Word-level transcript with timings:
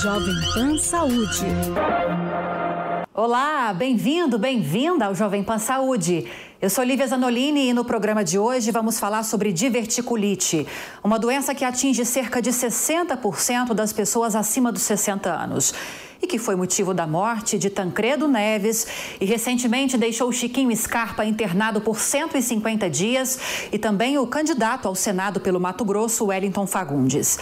Jovem 0.00 0.34
Pan 0.54 0.78
Saúde. 0.78 1.46
Olá, 3.12 3.74
bem-vindo, 3.74 4.38
bem-vinda 4.38 5.06
ao 5.06 5.16
Jovem 5.16 5.42
Pan 5.42 5.58
Saúde. 5.58 6.30
Eu 6.62 6.70
sou 6.70 6.84
Lívia 6.84 7.08
Zanolini 7.08 7.70
e 7.70 7.72
no 7.72 7.84
programa 7.84 8.22
de 8.22 8.38
hoje 8.38 8.70
vamos 8.70 9.00
falar 9.00 9.24
sobre 9.24 9.52
diverticulite, 9.52 10.64
uma 11.02 11.18
doença 11.18 11.52
que 11.56 11.64
atinge 11.64 12.04
cerca 12.04 12.40
de 12.40 12.50
60% 12.50 13.74
das 13.74 13.92
pessoas 13.92 14.36
acima 14.36 14.70
dos 14.70 14.82
60 14.82 15.28
anos 15.28 15.74
e 16.20 16.26
que 16.26 16.38
foi 16.38 16.56
motivo 16.56 16.94
da 16.94 17.06
morte 17.06 17.58
de 17.58 17.70
Tancredo 17.70 18.28
Neves 18.28 18.86
e 19.20 19.24
recentemente 19.24 19.96
deixou 19.96 20.30
Chiquinho 20.32 20.74
Scarpa 20.76 21.24
internado 21.24 21.80
por 21.80 21.98
150 21.98 22.88
dias 22.88 23.38
e 23.72 23.78
também 23.78 24.18
o 24.18 24.26
candidato 24.26 24.88
ao 24.88 24.94
Senado 24.94 25.40
pelo 25.40 25.60
Mato 25.60 25.84
Grosso, 25.84 26.26
Wellington 26.26 26.66
Fagundes. 26.66 27.38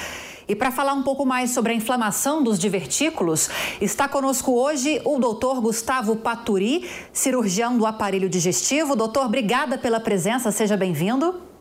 E 0.49 0.55
para 0.57 0.71
falar 0.71 0.95
um 0.95 1.03
pouco 1.03 1.25
mais 1.25 1.51
sobre 1.51 1.73
a 1.73 1.75
inflamação 1.75 2.43
dos 2.43 2.59
divertículos, 2.59 3.49
está 3.81 4.09
conosco 4.09 4.53
hoje 4.53 5.01
o 5.05 5.19
doutor 5.19 5.61
Gustavo 5.61 6.17
Paturi, 6.17 6.89
cirurgião 7.13 7.79
do 7.79 7.87
aparelho 7.87 8.29
digestivo. 8.29 8.97
Doutor, 8.97 9.25
obrigada 9.27 9.79
pela 9.79 10.01
presença, 10.01 10.51
seja 10.51 10.77
bem-vindo. 10.77 11.52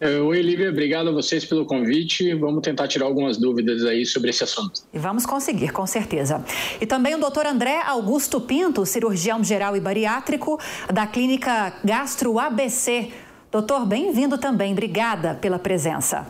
Oi, 0.00 0.42
Lívia, 0.42 0.70
obrigado 0.70 1.08
a 1.08 1.12
vocês 1.12 1.44
pelo 1.44 1.64
convite. 1.64 2.34
Vamos 2.34 2.62
tentar 2.62 2.88
tirar 2.88 3.06
algumas 3.06 3.38
dúvidas 3.38 3.84
aí 3.84 4.04
sobre 4.04 4.30
esse 4.30 4.42
assunto. 4.42 4.82
E 4.92 4.98
vamos 4.98 5.24
conseguir, 5.24 5.72
com 5.72 5.86
certeza. 5.86 6.44
E 6.80 6.84
também 6.84 7.14
o 7.14 7.18
doutor 7.18 7.46
André 7.46 7.80
Augusto 7.80 8.40
Pinto, 8.40 8.84
cirurgião 8.84 9.42
geral 9.42 9.76
e 9.76 9.80
bariátrico 9.80 10.58
da 10.92 11.06
clínica 11.06 11.74
Gastro 11.84 12.38
ABC. 12.38 13.10
Doutor, 13.52 13.86
bem-vindo 13.86 14.36
também. 14.36 14.72
Obrigada 14.72 15.36
pela 15.36 15.60
presença. 15.60 16.26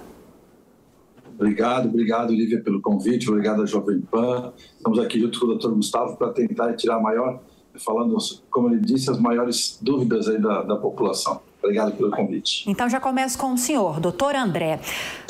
Obrigado, 1.35 1.89
obrigado, 1.89 2.33
Lívia, 2.33 2.61
pelo 2.61 2.81
convite, 2.81 3.29
obrigado 3.29 3.63
a 3.63 3.67
Jovem 3.67 4.01
Pan. 4.03 4.53
Estamos 4.77 4.99
aqui 5.01 5.19
junto 5.19 5.41
com 5.41 5.47
o 5.47 5.49
doutor 5.49 5.75
Gustavo 5.75 6.17
para 6.17 6.33
tentar 6.33 6.75
tirar 6.75 7.01
maior, 7.01 7.41
falando, 7.75 8.17
como 8.51 8.69
ele 8.69 8.81
disse, 8.81 9.11
as 9.11 9.19
maiores 9.19 9.79
dúvidas 9.83 10.29
aí 10.29 10.41
da, 10.41 10.63
da 10.63 10.77
população. 10.77 11.41
Obrigado 11.65 11.97
pelo 11.97 12.11
convite. 12.11 12.69
Então 12.69 12.91
já 12.91 13.01
começo 13.01 13.39
com 13.39 13.55
o 13.55 13.57
senhor, 13.57 13.99
doutor 13.99 14.37
André. 14.37 14.79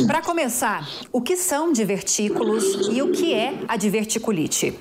Para 0.05 0.21
começar, 0.21 0.85
o 1.13 1.21
que 1.21 1.37
são 1.37 1.73
divertículos 1.73 2.89
e 2.93 3.01
o 3.01 3.13
que 3.13 3.33
é 3.33 3.55
a 3.69 3.77
diverticulite? 3.77 4.77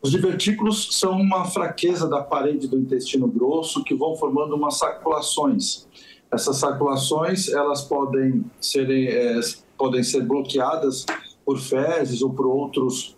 Os 0.00 0.10
divertículos 0.10 0.98
são 0.98 1.12
uma 1.12 1.44
fraqueza 1.44 2.08
da 2.08 2.22
parede 2.22 2.66
do 2.66 2.78
intestino 2.78 3.28
grosso 3.28 3.84
que 3.84 3.94
vão 3.94 4.16
formando 4.16 4.56
umas 4.56 4.78
saculações. 4.78 5.86
Essas 6.32 6.56
circulações 6.56 7.48
elas 7.48 7.82
podem 7.82 8.46
ser, 8.58 8.90
é, 8.90 9.40
podem 9.76 10.02
ser 10.02 10.22
bloqueadas 10.22 11.04
por 11.44 11.58
fezes 11.58 12.22
ou 12.22 12.30
por 12.30 12.46
outros 12.46 13.14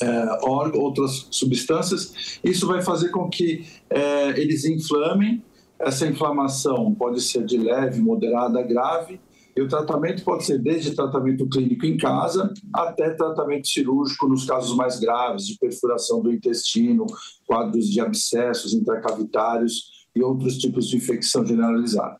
é, 0.00 0.38
outras 0.76 1.28
substâncias. 1.30 2.40
Isso 2.42 2.66
vai 2.66 2.82
fazer 2.82 3.10
com 3.10 3.30
que 3.30 3.64
é, 3.88 4.30
eles 4.30 4.64
inflamem. 4.64 5.40
Essa 5.82 6.06
inflamação 6.06 6.94
pode 6.94 7.20
ser 7.20 7.44
de 7.44 7.58
leve, 7.58 8.00
moderada, 8.00 8.62
grave. 8.62 9.20
E 9.54 9.60
o 9.60 9.68
tratamento 9.68 10.24
pode 10.24 10.44
ser 10.44 10.58
desde 10.58 10.94
tratamento 10.94 11.46
clínico 11.46 11.84
em 11.84 11.98
casa 11.98 12.50
até 12.72 13.10
tratamento 13.10 13.66
cirúrgico 13.66 14.26
nos 14.26 14.46
casos 14.46 14.74
mais 14.74 14.98
graves, 14.98 15.46
de 15.46 15.58
perfuração 15.58 16.22
do 16.22 16.32
intestino, 16.32 17.04
quadros 17.46 17.86
de 17.86 18.00
abscessos 18.00 18.72
intracavitários 18.72 20.06
e 20.16 20.22
outros 20.22 20.56
tipos 20.56 20.88
de 20.88 20.96
infecção 20.96 21.44
generalizada. 21.44 22.16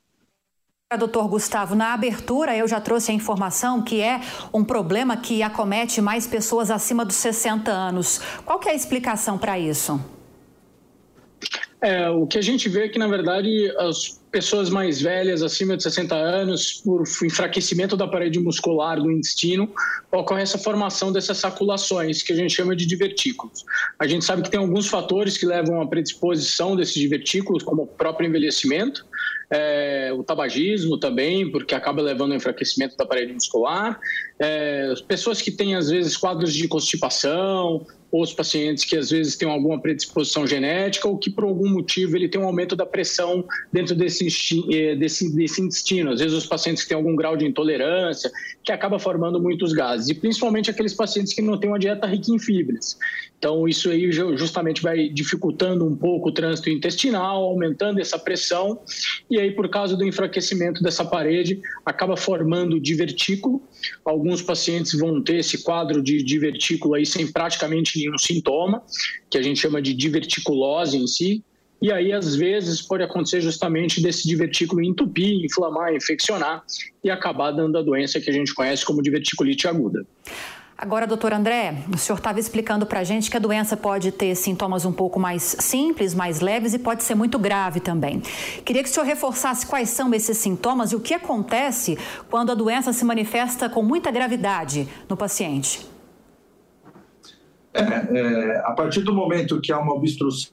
Doutor 0.99 1.27
Gustavo, 1.27 1.75
na 1.75 1.95
abertura 1.95 2.55
eu 2.55 2.69
já 2.69 2.79
trouxe 2.79 3.13
a 3.13 3.15
informação 3.15 3.81
que 3.81 4.03
é 4.03 4.21
um 4.53 4.63
problema 4.63 5.17
que 5.17 5.43
acomete 5.43 6.03
mais 6.03 6.27
pessoas 6.27 6.71
acima 6.71 7.03
dos 7.03 7.17
60 7.17 7.71
anos. 7.71 8.21
Qual 8.45 8.61
é 8.67 8.71
a 8.71 8.75
explicação 8.75 9.39
para 9.39 9.59
isso? 9.59 9.99
É, 11.83 12.09
o 12.09 12.29
que 12.29 12.39
a 12.39 12.43
gente 12.43 12.69
vê 12.69 12.85
é 12.85 12.89
que, 12.89 12.97
na 12.97 13.09
verdade, 13.09 13.69
as 13.77 14.23
pessoas 14.31 14.71
mais 14.71 15.03
velhas, 15.03 15.43
acima 15.43 15.77
de 15.77 15.83
60 15.83 16.15
anos, 16.15 16.75
por 16.75 17.03
enfraquecimento 17.25 17.97
da 17.97 18.07
parede 18.07 18.39
muscular 18.39 19.01
do 19.01 19.11
intestino, 19.11 19.69
ocorre 20.13 20.43
essa 20.43 20.57
formação 20.57 21.13
dessas 21.13 21.39
saculações, 21.39 22.23
que 22.23 22.33
a 22.33 22.37
gente 22.37 22.55
chama 22.55 22.77
de 22.77 22.87
divertículos. 22.87 23.65
A 23.99 24.07
gente 24.07 24.25
sabe 24.25 24.43
que 24.43 24.51
tem 24.51 24.61
alguns 24.61 24.87
fatores 24.87 25.37
que 25.37 25.45
levam 25.45 25.83
à 25.83 25.87
predisposição 25.87 26.77
desses 26.77 26.95
divertículos, 26.95 27.65
como 27.65 27.83
o 27.83 27.87
próprio 27.87 28.29
envelhecimento, 28.29 29.05
é, 29.51 30.13
o 30.15 30.23
tabagismo 30.23 30.97
também, 30.97 31.51
porque 31.51 31.75
acaba 31.75 32.01
levando 32.01 32.31
ao 32.31 32.37
enfraquecimento 32.37 32.97
da 32.97 33.05
parede 33.05 33.33
muscular, 33.33 33.99
é, 34.39 34.95
pessoas 35.09 35.43
que 35.43 35.51
têm, 35.51 35.75
às 35.75 35.91
vezes, 35.91 36.17
quadros 36.17 36.55
de 36.55 36.69
constipação, 36.69 37.85
os 38.13 38.35
pacientes 38.35 38.85
que 38.85 38.95
às 38.95 39.11
vezes 39.11 39.37
têm 39.37 39.49
alguma 39.49 39.81
predisposição 39.81 40.47
genética 40.47 41.09
ou 41.09 41.17
que 41.17 41.31
por 41.31 41.45
algum 41.45 41.69
motivo 41.71 42.15
ele 42.15 42.29
tem 42.29 42.39
um 42.39 42.45
aumento 42.45 42.77
da 42.77 42.85
pressão 42.85 43.43
dentro 43.73 43.95
desse, 43.95 44.29
eh, 44.71 44.95
desse, 44.95 45.35
desse 45.35 45.63
intestino. 45.63 46.11
Às 46.11 46.21
vezes 46.21 46.37
os 46.37 46.47
pacientes 46.47 46.83
que 46.83 46.91
têm 46.91 46.97
algum 46.97 47.17
grau 47.17 47.39
de 47.39 47.47
intolerância, 47.47 48.31
que 48.63 48.71
acaba 48.71 48.99
formando 48.99 49.41
muitos 49.41 49.73
gases. 49.73 50.11
E 50.11 50.15
principalmente 50.15 50.71
aqueles 50.71 50.93
pacientes 50.93 51.33
que 51.33 51.41
não 51.41 51.59
têm 51.59 51.71
uma 51.71 51.79
dieta 51.79 52.07
rica 52.07 52.31
em 52.31 52.39
fibras. 52.39 52.99
Então 53.39 53.67
isso 53.67 53.89
aí 53.89 54.13
justamente 54.13 54.83
vai 54.83 55.09
dificultando 55.09 55.85
um 55.85 55.97
pouco 55.97 56.29
o 56.29 56.33
trânsito 56.33 56.69
intestinal, 56.69 57.43
aumentando 57.43 57.99
essa 57.99 58.19
pressão. 58.19 58.79
E 59.31 59.41
aí 59.41 59.51
por 59.53 59.71
causa 59.71 59.97
do 59.97 60.05
enfraquecimento 60.05 60.83
dessa 60.83 61.05
parede, 61.05 61.63
acaba 61.85 62.15
formando 62.15 62.79
divertículo. 62.79 63.63
Alguns 64.05 64.43
pacientes 64.43 64.93
vão 64.99 65.23
ter 65.23 65.37
esse 65.37 65.63
quadro 65.63 66.03
de 66.03 66.23
divertículo 66.23 66.95
aí 66.95 67.07
sem 67.07 67.27
praticamente 67.27 68.02
um 68.11 68.19
sintoma, 68.19 68.83
que 69.29 69.39
a 69.39 69.43
gente 69.43 69.61
chama 69.61 69.83
de 69.83 69.95
diverticulose 69.95 70.97
em 70.97 71.07
si, 71.07 71.43
e 71.83 71.91
aí, 71.91 72.13
às 72.13 72.37
vezes, 72.37 72.81
pode 72.81 73.03
acontecer 73.03 73.41
justamente 73.41 74.01
desse 74.01 74.29
divertículo 74.29 74.81
entupir, 74.85 75.45
inflamar, 75.45 75.93
infeccionar 75.93 76.63
e 77.03 77.11
acabar 77.11 77.51
dando 77.51 77.77
a 77.77 77.83
doença 77.83 78.21
que 78.21 78.31
a 78.31 78.33
gente 78.33 78.55
conhece 78.55 78.87
como 78.87 79.03
diverticulite 79.03 79.67
aguda. 79.67 80.07
Agora, 80.79 81.09
doutor 81.09 81.33
André, 81.33 81.85
o 81.93 81.99
senhor 81.99 82.19
estava 82.19 82.39
explicando 82.39 82.87
para 82.87 83.01
a 83.01 83.05
gente 83.05 83.29
que 83.29 83.37
a 83.37 83.41
doença 83.41 83.77
pode 83.77 84.13
ter 84.13 84.35
sintomas 84.37 84.85
um 84.85 84.93
pouco 84.93 85.19
mais 85.19 85.57
simples, 85.59 86.15
mais 86.15 86.41
leves 86.41 86.73
e 86.73 86.79
pode 86.79 87.03
ser 87.03 87.17
muito 87.17 87.37
grave 87.37 87.81
também. 87.81 88.21
Queria 88.65 88.83
que 88.83 88.89
o 88.89 88.93
senhor 88.93 89.07
reforçasse 89.07 89.67
quais 89.67 89.91
são 89.91 90.15
esses 90.15 90.39
sintomas 90.39 90.93
e 90.93 90.97
o 90.97 91.01
que 91.01 91.15
acontece 91.15 91.99
quando 92.31 92.51
a 92.51 92.55
doença 92.55 92.93
se 92.93 93.05
manifesta 93.05 93.69
com 93.69 93.83
muita 93.83 94.11
gravidade 94.11 94.89
no 95.09 95.17
paciente. 95.17 95.92
É, 97.75 97.81
é, 97.81 98.59
a 98.65 98.73
partir 98.73 99.01
do 99.01 99.15
momento 99.15 99.61
que 99.61 99.73
há 99.73 99.79
uma 99.79 99.95
obstrução 99.95 100.53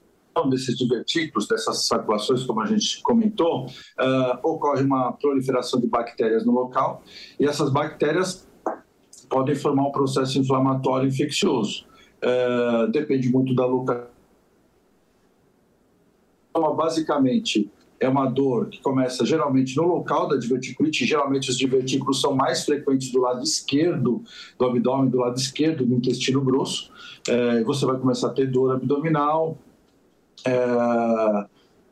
desses 0.49 0.77
divertículos, 0.77 1.47
dessas 1.47 1.85
circulações, 1.85 2.43
como 2.43 2.61
a 2.61 2.65
gente 2.65 3.01
comentou, 3.01 3.65
uh, 3.65 4.39
ocorre 4.41 4.83
uma 4.83 5.11
proliferação 5.11 5.81
de 5.81 5.87
bactérias 5.87 6.45
no 6.45 6.53
local 6.53 7.03
e 7.39 7.45
essas 7.45 7.71
bactérias 7.71 8.47
podem 9.29 9.55
formar 9.55 9.87
um 9.87 9.91
processo 9.91 10.39
inflamatório 10.39 11.09
infeccioso. 11.09 11.85
Uh, 12.23 12.89
depende 12.91 13.29
muito 13.29 13.53
da 13.53 13.65
localização. 13.65 14.19
Então, 16.49 16.75
basicamente, 16.75 17.69
é 17.99 18.07
uma 18.07 18.25
dor 18.25 18.69
que 18.69 18.81
começa 18.81 19.25
geralmente 19.25 19.75
no 19.75 19.83
local 19.83 20.27
da 20.27 20.37
diverticulite. 20.37 21.05
Geralmente 21.05 21.49
os 21.49 21.57
divertículos 21.57 22.21
são 22.21 22.33
mais 22.33 22.63
frequentes 22.63 23.11
do 23.11 23.19
lado 23.19 23.43
esquerdo 23.43 24.23
do 24.57 24.65
abdômen, 24.65 25.09
do 25.09 25.17
lado 25.17 25.37
esquerdo 25.37 25.85
do 25.85 25.95
intestino 25.95 26.41
grosso. 26.41 26.91
É, 27.27 27.63
você 27.63 27.85
vai 27.85 27.97
começar 27.97 28.27
a 28.27 28.33
ter 28.33 28.47
dor 28.47 28.73
abdominal, 28.73 29.57
é, 30.45 31.45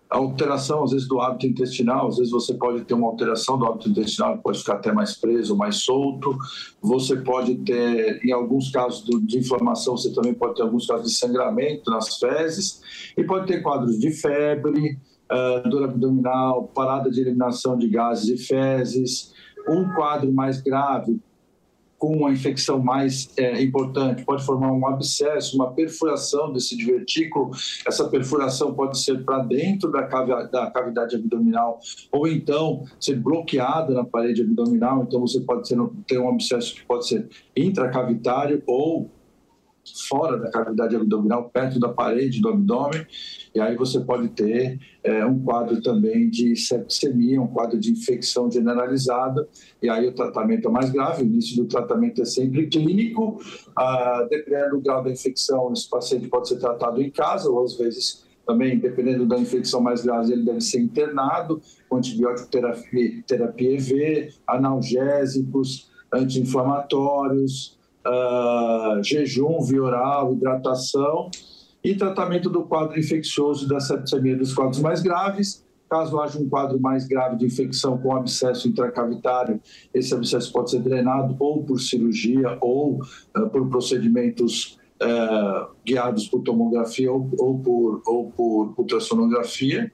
alteração 0.09 0.83
às 0.85 0.91
vezes 0.91 1.07
do 1.07 1.19
hábito 1.19 1.47
intestinal, 1.47 2.07
às 2.07 2.17
vezes 2.17 2.31
você 2.31 2.53
pode 2.53 2.85
ter 2.85 2.93
uma 2.93 3.07
alteração 3.07 3.57
do 3.57 3.65
hábito 3.65 3.89
intestinal, 3.89 4.37
pode 4.37 4.59
ficar 4.59 4.75
até 4.75 4.93
mais 4.93 5.15
preso, 5.15 5.57
mais 5.57 5.77
solto. 5.77 6.37
Você 6.81 7.17
pode 7.17 7.55
ter, 7.55 8.23
em 8.23 8.31
alguns 8.31 8.71
casos 8.71 9.03
de 9.25 9.37
inflamação, 9.37 9.97
você 9.97 10.13
também 10.13 10.33
pode 10.33 10.55
ter 10.55 10.61
alguns 10.61 10.87
casos 10.87 11.11
de 11.11 11.17
sangramento 11.17 11.91
nas 11.91 12.17
fezes 12.17 12.81
e 13.17 13.23
pode 13.23 13.47
ter 13.47 13.61
quadros 13.61 13.99
de 13.99 14.11
febre, 14.11 14.97
uh, 15.31 15.67
dor 15.69 15.83
abdominal, 15.83 16.63
parada 16.73 17.09
de 17.09 17.21
eliminação 17.21 17.77
de 17.77 17.87
gases 17.87 18.27
e 18.29 18.45
fezes, 18.45 19.33
um 19.67 19.89
quadro 19.93 20.31
mais 20.31 20.61
grave 20.61 21.19
com 21.97 22.15
uma 22.15 22.31
infecção 22.31 22.79
mais 22.79 23.31
é, 23.37 23.61
importante, 23.61 24.23
pode 24.23 24.45
formar 24.45 24.71
um 24.71 24.87
abscesso, 24.87 25.55
uma 25.55 25.71
perfuração 25.71 26.53
desse 26.53 26.77
divertículo. 26.77 27.51
Essa 27.87 28.07
perfuração 28.07 28.73
pode 28.73 28.99
ser 28.99 29.23
para 29.23 29.39
dentro 29.39 29.91
da, 29.91 30.01
da 30.01 30.69
cavidade 30.69 31.15
abdominal 31.15 31.79
ou 32.11 32.27
então 32.27 32.83
ser 32.99 33.15
bloqueada 33.15 33.93
na 33.93 34.05
parede 34.05 34.41
abdominal. 34.41 35.03
Então 35.07 35.19
você 35.19 35.41
pode 35.41 35.67
ter, 35.67 35.77
ter 36.05 36.19
um 36.19 36.29
abscesso 36.29 36.75
que 36.75 36.85
pode 36.85 37.07
ser 37.07 37.27
intracavitário 37.55 38.61
ou 38.67 39.09
fora 40.07 40.37
da 40.37 40.49
cavidade 40.49 40.95
abdominal, 40.95 41.49
perto 41.49 41.79
da 41.79 41.89
parede 41.89 42.41
do 42.41 42.49
abdômen, 42.49 43.05
e 43.53 43.59
aí 43.59 43.75
você 43.75 43.99
pode 43.99 44.29
ter 44.29 44.79
é, 45.03 45.25
um 45.25 45.39
quadro 45.39 45.81
também 45.81 46.29
de 46.29 46.55
septicemia, 46.55 47.41
um 47.41 47.47
quadro 47.47 47.79
de 47.79 47.91
infecção 47.91 48.51
generalizada, 48.51 49.47
e 49.81 49.89
aí 49.89 50.07
o 50.07 50.13
tratamento 50.13 50.67
é 50.67 50.71
mais 50.71 50.89
grave, 50.89 51.23
o 51.23 51.25
início 51.25 51.55
do 51.55 51.65
tratamento 51.67 52.21
é 52.21 52.25
sempre 52.25 52.67
clínico, 52.67 53.39
ah, 53.75 54.27
dependendo 54.29 54.77
do 54.77 54.81
grau 54.81 55.03
da 55.03 55.11
infecção, 55.11 55.71
esse 55.73 55.89
paciente 55.89 56.27
pode 56.27 56.47
ser 56.49 56.59
tratado 56.59 57.01
em 57.01 57.09
casa, 57.09 57.49
ou 57.49 57.63
às 57.63 57.75
vezes 57.77 58.27
também, 58.47 58.79
dependendo 58.79 59.25
da 59.25 59.37
infecção 59.37 59.81
mais 59.81 60.03
grave, 60.03 60.31
ele 60.31 60.45
deve 60.45 60.61
ser 60.61 60.79
internado 60.79 61.61
com 61.89 61.97
antibiótico 61.97 62.47
terapia, 62.49 63.23
terapia 63.27 63.73
EV, 63.73 64.29
analgésicos, 64.47 65.91
anti-inflamatórios, 66.13 67.76
uh, 68.07 69.03
jejum 69.03 69.61
via 69.61 69.83
oral, 69.83 70.33
hidratação 70.33 71.29
e 71.83 71.95
tratamento 71.95 72.49
do 72.49 72.63
quadro 72.63 72.99
infeccioso 72.99 73.67
da 73.67 73.79
septicemia 73.79 74.35
dos 74.35 74.53
quadros 74.53 74.79
mais 74.79 75.01
graves. 75.01 75.65
Caso 75.89 76.19
haja 76.19 76.37
um 76.37 76.49
quadro 76.49 76.79
mais 76.81 77.07
grave 77.07 77.37
de 77.37 77.45
infecção 77.45 77.97
com 77.97 78.13
abscesso 78.13 78.67
intracavitário, 78.67 79.61
esse 79.93 80.13
abscesso 80.13 80.51
pode 80.51 80.71
ser 80.71 80.79
drenado 80.79 81.37
ou 81.39 81.63
por 81.63 81.79
cirurgia 81.79 82.57
ou 82.59 82.99
uh, 83.37 83.49
por 83.49 83.69
procedimentos 83.69 84.77
uh, 85.01 85.71
guiados 85.85 86.27
por 86.27 86.41
tomografia 86.41 87.11
ou, 87.11 87.29
ou, 87.37 87.59
por, 87.59 88.01
ou 88.05 88.31
por 88.31 88.73
ultrassonografia. 88.77 89.91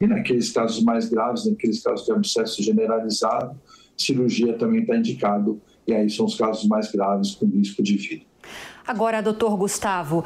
E 0.00 0.06
naqueles 0.06 0.50
casos 0.50 0.82
mais 0.82 1.08
graves, 1.08 1.46
naqueles 1.46 1.82
casos 1.82 2.04
de 2.06 2.12
abscesso 2.12 2.62
generalizado, 2.62 3.56
cirurgia 3.96 4.54
também 4.54 4.82
está 4.82 4.96
indicado, 4.96 5.60
e 5.86 5.94
aí 5.94 6.08
são 6.10 6.26
os 6.26 6.34
casos 6.34 6.66
mais 6.68 6.90
graves 6.90 7.34
com 7.34 7.46
risco 7.46 7.82
de 7.82 7.96
vida. 7.96 8.24
Agora, 8.86 9.22
doutor 9.22 9.56
Gustavo, 9.56 10.24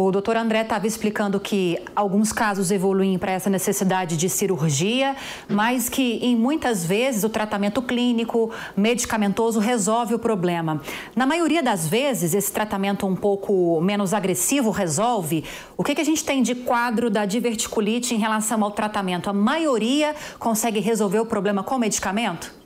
o 0.00 0.12
doutor 0.12 0.36
André 0.36 0.60
estava 0.60 0.86
explicando 0.86 1.40
que 1.40 1.76
alguns 1.96 2.32
casos 2.32 2.70
evoluem 2.70 3.18
para 3.18 3.32
essa 3.32 3.50
necessidade 3.50 4.16
de 4.16 4.28
cirurgia, 4.28 5.16
mas 5.48 5.88
que 5.88 6.20
em 6.22 6.36
muitas 6.36 6.86
vezes 6.86 7.24
o 7.24 7.28
tratamento 7.28 7.82
clínico, 7.82 8.52
medicamentoso 8.76 9.58
resolve 9.58 10.14
o 10.14 10.18
problema. 10.20 10.80
Na 11.16 11.26
maioria 11.26 11.64
das 11.64 11.88
vezes, 11.88 12.32
esse 12.32 12.52
tratamento 12.52 13.08
um 13.08 13.16
pouco 13.16 13.80
menos 13.80 14.14
agressivo 14.14 14.70
resolve. 14.70 15.42
O 15.76 15.82
que, 15.82 15.96
que 15.96 16.00
a 16.00 16.04
gente 16.04 16.24
tem 16.24 16.44
de 16.44 16.54
quadro 16.54 17.10
da 17.10 17.26
diverticulite 17.26 18.14
em 18.14 18.18
relação 18.18 18.62
ao 18.62 18.70
tratamento? 18.70 19.28
A 19.28 19.32
maioria 19.32 20.14
consegue 20.38 20.78
resolver 20.78 21.18
o 21.18 21.26
problema 21.26 21.64
com 21.64 21.76
medicamento? 21.76 22.57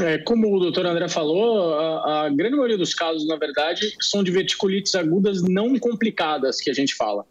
É, 0.00 0.18
como 0.18 0.54
o 0.54 0.60
doutor 0.60 0.84
André 0.84 1.08
falou, 1.08 1.74
a, 1.74 2.26
a, 2.26 2.28
grande 2.28 2.56
maioria 2.56 2.76
dos 2.76 2.94
casos, 2.94 3.26
na 3.26 3.36
verdade, 3.36 3.96
são 4.00 4.22
diverticulites 4.22 4.94
agudas 4.94 5.42
não 5.42 5.78
complicadas 5.78 6.60
que 6.60 6.70
a 6.70 6.74
gente 6.74 6.94
fala, 6.94 7.24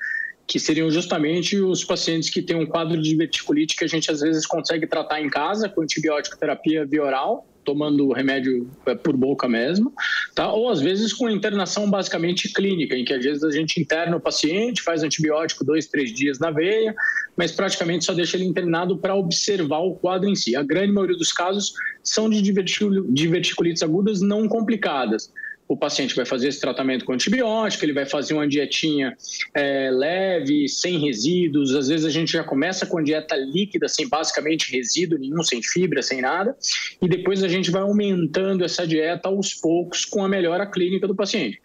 que 0.47 0.59
seriam 0.59 0.89
justamente 0.89 1.59
os 1.59 1.83
pacientes 1.83 2.29
que 2.29 2.41
têm 2.41 2.55
um 2.55 2.65
quadro 2.65 2.99
de 2.99 3.09
diverticulite 3.09 3.75
que 3.75 3.83
a 3.83 3.87
gente 3.87 4.09
às 4.09 4.21
vezes 4.21 4.45
consegue 4.45 4.87
tratar 4.87 5.21
em 5.21 5.29
casa 5.29 5.69
com 5.69 5.81
antibiótico 5.81 6.37
terapia 6.37 6.83
via 6.85 7.03
oral 7.03 7.47
tomando 7.67 8.13
remédio 8.13 8.71
é, 8.85 8.95
por 8.95 9.17
boca 9.17 9.45
mesmo, 9.45 9.91
tá? 10.33 10.49
Ou 10.53 10.69
às 10.69 10.79
vezes 10.79 11.11
com 11.11 11.29
internação 11.29 11.89
basicamente 11.89 12.47
clínica, 12.53 12.95
em 12.95 13.03
que 13.03 13.13
às 13.13 13.21
vezes 13.21 13.43
a 13.43 13.51
gente 13.51 13.81
interna 13.81 14.15
o 14.15 14.21
paciente, 14.21 14.81
faz 14.81 15.03
antibiótico 15.03 15.65
dois, 15.65 15.85
três 15.85 16.13
dias 16.13 16.39
na 16.39 16.49
veia, 16.49 16.95
mas 17.35 17.51
praticamente 17.51 18.05
só 18.05 18.13
deixa 18.13 18.37
ele 18.37 18.45
internado 18.45 18.97
para 18.97 19.13
observar 19.13 19.79
o 19.79 19.95
quadro 19.95 20.29
em 20.29 20.35
si. 20.35 20.55
A 20.55 20.63
grande 20.63 20.93
maioria 20.93 21.17
dos 21.17 21.33
casos 21.33 21.73
são 22.09 22.29
de 22.29 22.41
diverticulites 22.41 23.83
agudas 23.83 24.21
não 24.21 24.47
complicadas 24.47 25.31
o 25.67 25.75
paciente 25.75 26.15
vai 26.15 26.25
fazer 26.25 26.47
esse 26.47 26.61
tratamento 26.61 27.03
com 27.03 27.13
antibiótico, 27.13 27.83
ele 27.83 27.93
vai 27.93 28.05
fazer 28.05 28.33
uma 28.33 28.47
dietinha 28.47 29.15
é, 29.53 29.89
leve, 29.91 30.67
sem 30.69 30.97
resíduos. 30.97 31.75
Às 31.75 31.89
vezes 31.89 32.05
a 32.05 32.09
gente 32.09 32.31
já 32.31 32.43
começa 32.43 32.85
com 32.85 33.03
dieta 33.03 33.35
líquida, 33.35 33.87
sem 33.89 34.07
basicamente 34.07 34.71
resíduo 34.71 35.19
nenhum, 35.19 35.43
sem 35.43 35.61
fibra, 35.61 36.01
sem 36.01 36.21
nada, 36.21 36.55
e 37.01 37.07
depois 37.07 37.43
a 37.43 37.47
gente 37.47 37.69
vai 37.69 37.81
aumentando 37.81 38.63
essa 38.63 38.87
dieta 38.87 39.27
aos 39.27 39.53
poucos 39.53 40.05
com 40.05 40.23
a 40.23 40.29
melhora 40.29 40.65
clínica 40.65 41.07
do 41.07 41.15
paciente. 41.15 41.59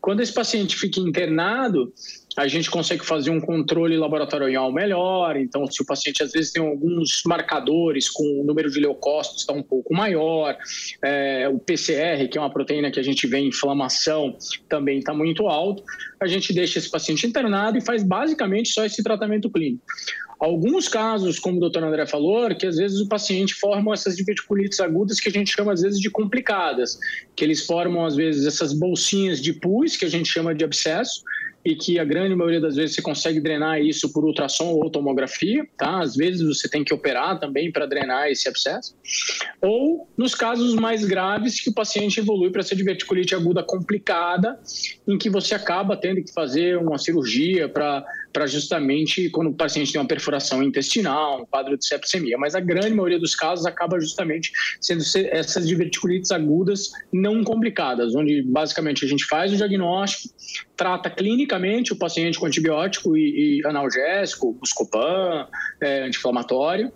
Quando 0.00 0.20
esse 0.20 0.32
paciente 0.32 0.76
fica 0.76 1.00
internado, 1.00 1.92
a 2.38 2.46
gente 2.46 2.70
consegue 2.70 3.04
fazer 3.04 3.30
um 3.30 3.40
controle 3.40 3.96
laboratorial 3.96 4.72
melhor. 4.72 5.36
Então, 5.36 5.66
se 5.66 5.82
o 5.82 5.84
paciente 5.84 6.22
às 6.22 6.30
vezes 6.30 6.52
tem 6.52 6.64
alguns 6.64 7.22
marcadores 7.26 8.08
com 8.08 8.22
o 8.40 8.44
número 8.44 8.70
de 8.70 8.78
leucócitos 8.78 9.40
está 9.40 9.52
um 9.52 9.62
pouco 9.62 9.92
maior, 9.92 10.56
é, 11.02 11.48
o 11.48 11.58
PCR, 11.58 12.28
que 12.30 12.38
é 12.38 12.40
uma 12.40 12.48
proteína 12.48 12.92
que 12.92 13.00
a 13.00 13.02
gente 13.02 13.26
vê 13.26 13.38
em 13.38 13.48
inflamação, 13.48 14.36
também 14.68 15.00
está 15.00 15.12
muito 15.12 15.48
alto, 15.48 15.82
a 16.20 16.28
gente 16.28 16.52
deixa 16.52 16.78
esse 16.78 16.88
paciente 16.88 17.26
internado 17.26 17.76
e 17.76 17.80
faz 17.80 18.04
basicamente 18.04 18.68
só 18.68 18.84
esse 18.84 19.02
tratamento 19.02 19.50
clínico. 19.50 19.82
Alguns 20.38 20.86
casos, 20.86 21.40
como 21.40 21.56
o 21.56 21.60
doutor 21.60 21.82
André 21.82 22.06
falou, 22.06 22.54
que 22.54 22.64
às 22.64 22.76
vezes 22.76 23.00
o 23.00 23.08
paciente 23.08 23.54
forma 23.54 23.92
essas 23.92 24.14
diverticulites 24.14 24.78
agudas 24.78 25.18
que 25.18 25.28
a 25.28 25.32
gente 25.32 25.52
chama 25.52 25.72
às 25.72 25.82
vezes 25.82 25.98
de 25.98 26.08
complicadas, 26.08 26.96
que 27.34 27.42
eles 27.42 27.66
formam 27.66 28.06
às 28.06 28.14
vezes 28.14 28.46
essas 28.46 28.72
bolsinhas 28.72 29.42
de 29.42 29.52
pus, 29.52 29.96
que 29.96 30.04
a 30.04 30.08
gente 30.08 30.28
chama 30.28 30.54
de 30.54 30.64
abscesso, 30.64 31.22
e 31.68 31.76
que 31.76 31.98
a 31.98 32.04
grande 32.04 32.34
maioria 32.34 32.62
das 32.62 32.76
vezes 32.76 32.94
você 32.94 33.02
consegue 33.02 33.40
drenar 33.40 33.78
isso 33.78 34.10
por 34.10 34.24
ultrassom 34.24 34.68
ou 34.68 34.88
tomografia, 34.88 35.68
tá? 35.76 36.00
Às 36.00 36.16
vezes 36.16 36.40
você 36.40 36.66
tem 36.66 36.82
que 36.82 36.94
operar 36.94 37.38
também 37.38 37.70
para 37.70 37.84
drenar 37.84 38.30
esse 38.30 38.48
abscesso. 38.48 38.96
Ou 39.60 40.08
nos 40.16 40.34
casos 40.34 40.74
mais 40.76 41.04
graves 41.04 41.60
que 41.60 41.68
o 41.68 41.74
paciente 41.74 42.20
evolui 42.20 42.50
para 42.50 42.62
essa 42.62 42.74
diverticulite 42.74 43.34
aguda 43.34 43.62
complicada, 43.62 44.58
em 45.06 45.18
que 45.18 45.28
você 45.28 45.54
acaba 45.54 45.94
tendo 45.94 46.24
que 46.24 46.32
fazer 46.32 46.78
uma 46.78 46.96
cirurgia 46.96 47.68
para 47.68 48.02
para 48.32 48.46
justamente 48.46 49.30
quando 49.30 49.48
o 49.48 49.54
paciente 49.54 49.92
tem 49.92 50.00
uma 50.00 50.06
perfuração 50.06 50.62
intestinal, 50.62 51.42
um 51.42 51.46
quadro 51.46 51.76
de 51.76 51.86
sepsemia. 51.86 52.36
Mas 52.38 52.54
a 52.54 52.60
grande 52.60 52.90
maioria 52.90 53.18
dos 53.18 53.34
casos 53.34 53.66
acaba 53.66 53.98
justamente 54.00 54.52
sendo 54.80 55.02
essas 55.30 55.66
diverticulites 55.66 56.30
agudas 56.30 56.90
não 57.12 57.42
complicadas, 57.42 58.14
onde 58.14 58.42
basicamente 58.42 59.04
a 59.04 59.08
gente 59.08 59.24
faz 59.26 59.52
o 59.52 59.56
diagnóstico, 59.56 60.34
trata 60.76 61.10
clinicamente 61.10 61.92
o 61.92 61.96
paciente 61.96 62.38
com 62.38 62.46
antibiótico 62.46 63.16
e, 63.16 63.60
e 63.60 63.66
analgésico, 63.66 64.52
Buscopan, 64.52 65.46
é, 65.80 66.04
anti-inflamatório, 66.04 66.92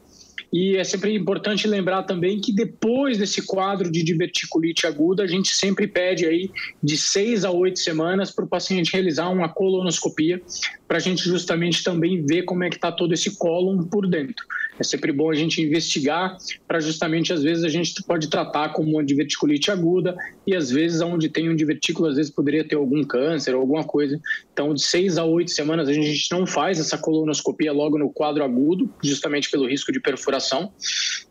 e 0.53 0.77
é 0.77 0.85
sempre 0.85 1.15
importante 1.15 1.67
lembrar 1.67 2.03
também 2.03 2.39
que 2.39 2.53
depois 2.53 3.17
desse 3.17 3.41
quadro 3.47 3.91
de 3.91 4.03
diverticulite 4.03 4.87
aguda, 4.87 5.23
a 5.23 5.27
gente 5.27 5.49
sempre 5.57 5.87
pede 5.87 6.27
aí 6.27 6.51
de 6.83 6.99
seis 6.99 7.43
a 7.43 7.51
oito 7.51 7.79
semanas 7.79 8.31
para 8.31 8.45
o 8.45 8.49
paciente 8.49 8.93
realizar 8.93 9.31
uma 9.31 9.49
colonoscopia, 9.49 10.43
para 10.93 10.99
a 10.99 11.01
gente 11.01 11.25
justamente 11.25 11.83
também 11.83 12.23
ver 12.23 12.43
como 12.43 12.65
é 12.65 12.69
que 12.69 12.77
está 12.77 12.93
todo 12.93 13.15
esse 13.15 13.39
cólon 13.39 13.83
por 13.85 14.07
dentro. 14.07 14.45
É 14.79 14.85
sempre 14.85 15.11
bom 15.11 15.31
a 15.31 15.35
gente 15.35 15.63
investigar 15.63 16.37
para 16.69 16.81
justamente, 16.81 17.33
às 17.33 17.43
vezes, 17.43 17.65
a 17.65 17.69
gente 17.71 18.03
pode 18.03 18.29
tratar 18.29 18.75
como 18.75 18.91
uma 18.91 19.03
diverticulite 19.03 19.71
aguda 19.71 20.15
e 20.47 20.55
às 20.55 20.71
vezes 20.71 21.01
onde 21.01 21.31
tem 21.31 21.49
um 21.49 21.57
divertículo, 21.57 22.11
às 22.11 22.17
vezes 22.17 22.31
poderia 22.31 22.63
ter 22.63 22.75
algum 22.75 23.03
câncer 23.05 23.55
ou 23.55 23.63
alguma 23.63 23.85
coisa. 23.85 24.21
Então, 24.53 24.75
de 24.75 24.83
seis 24.83 25.17
a 25.17 25.25
oito 25.25 25.51
semanas, 25.51 25.89
a 25.89 25.95
gente 25.95 26.31
não 26.31 26.47
faz 26.47 26.79
essa 26.79 26.99
colonoscopia 26.99 27.73
logo 27.73 27.97
no 27.97 28.11
quadro 28.11 28.45
agudo, 28.45 28.91
justamente 29.03 29.51
pelo 29.51 29.67
risco 29.67 29.91
de 29.93 29.99
perfuração. 29.99 30.71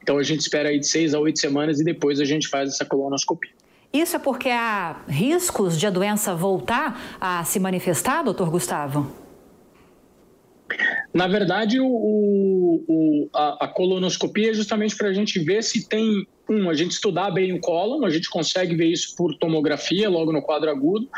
Então, 0.01 0.17
a 0.17 0.23
gente 0.23 0.39
espera 0.39 0.69
aí 0.69 0.79
de 0.79 0.87
seis 0.87 1.13
a 1.13 1.19
oito 1.19 1.39
semanas 1.39 1.79
e 1.79 1.83
depois 1.83 2.19
a 2.19 2.25
gente 2.25 2.47
faz 2.47 2.67
essa 2.67 2.83
colonoscopia. 2.83 3.51
Isso 3.93 4.15
é 4.15 4.19
porque 4.19 4.49
há 4.49 5.03
riscos 5.07 5.79
de 5.79 5.85
a 5.85 5.91
doença 5.91 6.33
voltar 6.33 7.19
a 7.21 7.43
se 7.43 7.59
manifestar, 7.59 8.23
doutor 8.23 8.49
Gustavo? 8.49 9.21
Na 11.13 11.27
verdade, 11.27 11.79
o, 11.79 11.85
o, 11.87 13.29
a, 13.33 13.65
a, 13.65 13.67
colonoscopia 13.67 14.51
é 14.51 14.53
justamente 14.53 14.95
para 14.95 15.09
a 15.09 15.13
gente 15.13 15.39
ver 15.39 15.61
se 15.61 15.87
tem, 15.87 16.25
um, 16.49 16.69
a 16.69 16.73
gente 16.73 16.91
estudar 16.91 17.31
bem 17.31 17.53
o 17.53 17.59
cólon, 17.59 18.05
a 18.05 18.09
gente 18.09 18.29
consegue 18.29 18.75
ver 18.75 18.87
isso 18.87 19.15
por 19.17 19.35
tomografia, 19.37 20.09
logo 20.09 20.31
no 20.31 20.41
quadro 20.41 20.69
agudo, 20.69 21.09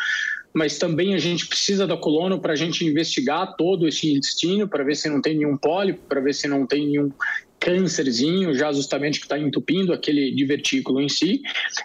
mas 0.51 0.79
também 0.79 1.13
a 1.13 1.19
gente 1.19 1.47
precisa 1.47 1.85
da 1.85 1.95
colono 1.95 2.39
para 2.39 2.53
a 2.53 2.55
gente 2.55 2.85
investigar 2.85 3.55
todo 3.55 3.87
esse 3.87 4.11
intestino, 4.11 4.67
para 4.67 4.83
ver 4.83 4.95
se 4.95 5.09
não 5.09 5.21
tem 5.21 5.37
nenhum 5.37 5.57
pólipo, 5.57 6.01
para 6.07 6.21
ver 6.21 6.33
se 6.33 6.47
não 6.47 6.65
tem 6.65 6.87
nenhum 6.87 7.11
câncerzinho, 7.59 8.53
já 8.53 8.71
justamente 8.71 9.19
que 9.19 9.25
está 9.25 9.39
entupindo 9.39 9.93
aquele 9.93 10.31
divertículo 10.31 11.01
em 11.01 11.07
si. 11.07 11.41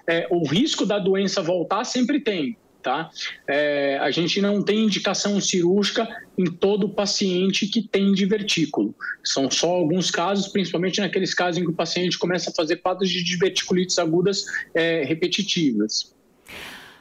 É, 0.07 0.27
o 0.31 0.47
risco 0.47 0.85
da 0.85 0.99
doença 0.99 1.41
voltar 1.41 1.85
sempre 1.85 2.21
tem, 2.21 2.57
tá? 2.83 3.11
É, 3.47 3.99
a 4.01 4.11
gente 4.11 4.41
não 4.41 4.63
tem 4.63 4.85
indicação 4.85 5.41
cirúrgica 5.41 6.09
em 6.37 6.45
todo 6.45 6.89
paciente 6.89 7.67
que 7.67 7.83
tem 7.83 8.13
divertículo. 8.13 8.95
São 9.25 9.51
só 9.51 9.71
alguns 9.71 10.11
casos, 10.11 10.49
principalmente 10.49 11.01
naqueles 11.01 11.35
casos 11.35 11.61
em 11.61 11.65
que 11.65 11.71
o 11.71 11.75
paciente 11.75 12.19
começa 12.19 12.51
a 12.51 12.55
fazer 12.55 12.77
quadros 12.77 13.11
de 13.11 13.23
diverticulites 13.23 13.99
agudas 13.99 14.45
é, 14.75 15.05
repetitivas. 15.05 16.15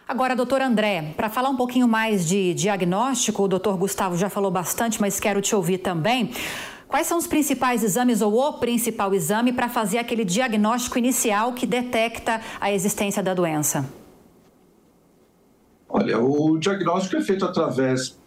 Agora, 0.08 0.36
doutor 0.36 0.62
André, 0.62 1.14
para 1.18 1.30
falar 1.30 1.50
um 1.50 1.58
pouquinho 1.58 1.88
mais 1.88 2.28
de 2.28 2.54
diagnóstico, 2.54 3.44
o 3.44 3.48
doutor 3.48 3.78
Gustavo 3.78 4.18
já 4.18 4.30
falou 4.30 4.50
bastante, 4.50 5.02
mas 5.02 5.20
quero 5.20 5.42
te 5.42 5.54
ouvir 5.54 5.80
também. 5.80 6.32
Quais 6.88 7.06
são 7.06 7.18
os 7.18 7.28
principais 7.28 7.84
exames 7.84 8.22
ou 8.22 8.34
o 8.34 8.54
principal 8.54 9.14
exame 9.14 9.52
para 9.52 9.68
fazer 9.68 9.98
aquele 9.98 10.24
diagnóstico 10.24 10.98
inicial 10.98 11.52
que 11.52 11.68
detecta 11.68 12.40
a 12.62 12.72
existência 12.72 13.22
da 13.22 13.34
doença? 13.34 13.97
Olha, 15.98 16.20
o 16.20 16.60
diagnóstico 16.60 17.16
é 17.16 17.22
feito 17.22 17.44
através 17.44 18.20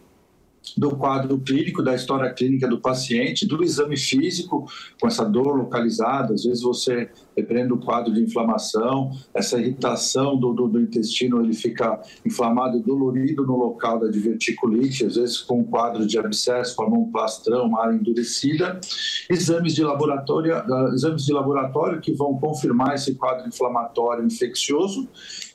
do 0.77 0.91
quadro 0.97 1.39
clínico, 1.39 1.83
da 1.83 1.95
história 1.95 2.33
clínica 2.33 2.69
do 2.69 2.81
paciente, 2.81 3.47
do 3.47 3.63
exame 3.63 3.97
físico, 3.97 4.67
com 5.01 5.07
essa 5.07 5.25
dor 5.25 5.57
localizada. 5.57 6.35
Às 6.35 6.45
vezes 6.45 6.63
você, 6.63 7.11
dependendo 7.35 7.77
do 7.77 7.85
quadro 7.85 8.13
de 8.13 8.23
inflamação, 8.23 9.11
essa 9.35 9.59
irritação 9.59 10.37
do, 10.39 10.53
do, 10.53 10.69
do 10.69 10.81
intestino, 10.81 11.43
ele 11.43 11.55
fica 11.55 12.01
inflamado 12.25 12.79
e 12.79 12.83
dolorido 12.83 13.45
no 13.45 13.57
local 13.57 13.99
da 13.99 14.09
diverticulite, 14.09 15.07
às 15.07 15.17
vezes 15.17 15.39
com 15.39 15.61
um 15.61 15.65
quadro 15.65 16.07
de 16.07 16.19
abscesso, 16.19 16.75
forma 16.75 16.97
um 16.97 17.11
plastrão, 17.11 17.67
uma 17.67 17.83
área 17.83 17.95
endurecida. 17.95 18.81
Exames 19.29 19.75
de 19.75 19.83
laboratório, 19.83 20.57
uh, 20.57 20.95
exames 20.95 21.25
de 21.25 21.33
laboratório 21.33 22.01
que 22.01 22.13
vão 22.13 22.39
confirmar 22.39 22.95
esse 22.95 23.15
quadro 23.15 23.49
inflamatório 23.49 24.25
infeccioso. 24.25 25.09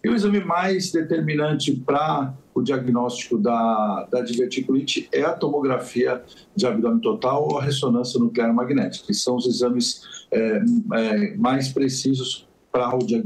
E 0.03 0.09
o 0.09 0.15
exame 0.15 0.43
mais 0.43 0.91
determinante 0.91 1.75
para 1.75 2.33
o 2.55 2.61
diagnóstico 2.61 3.37
da, 3.37 4.07
da 4.09 4.21
diverticulite 4.21 5.09
é 5.11 5.23
a 5.23 5.33
tomografia 5.33 6.23
de 6.55 6.65
abdômen 6.65 6.99
total 6.99 7.49
ou 7.49 7.59
a 7.59 7.61
ressonância 7.61 8.17
nuclear 8.17 8.53
magnética, 8.53 9.05
que 9.05 9.13
são 9.13 9.35
os 9.35 9.45
exames 9.45 10.01
é, 10.31 10.61
é, 10.93 11.35
mais 11.35 11.67
precisos 11.67 12.44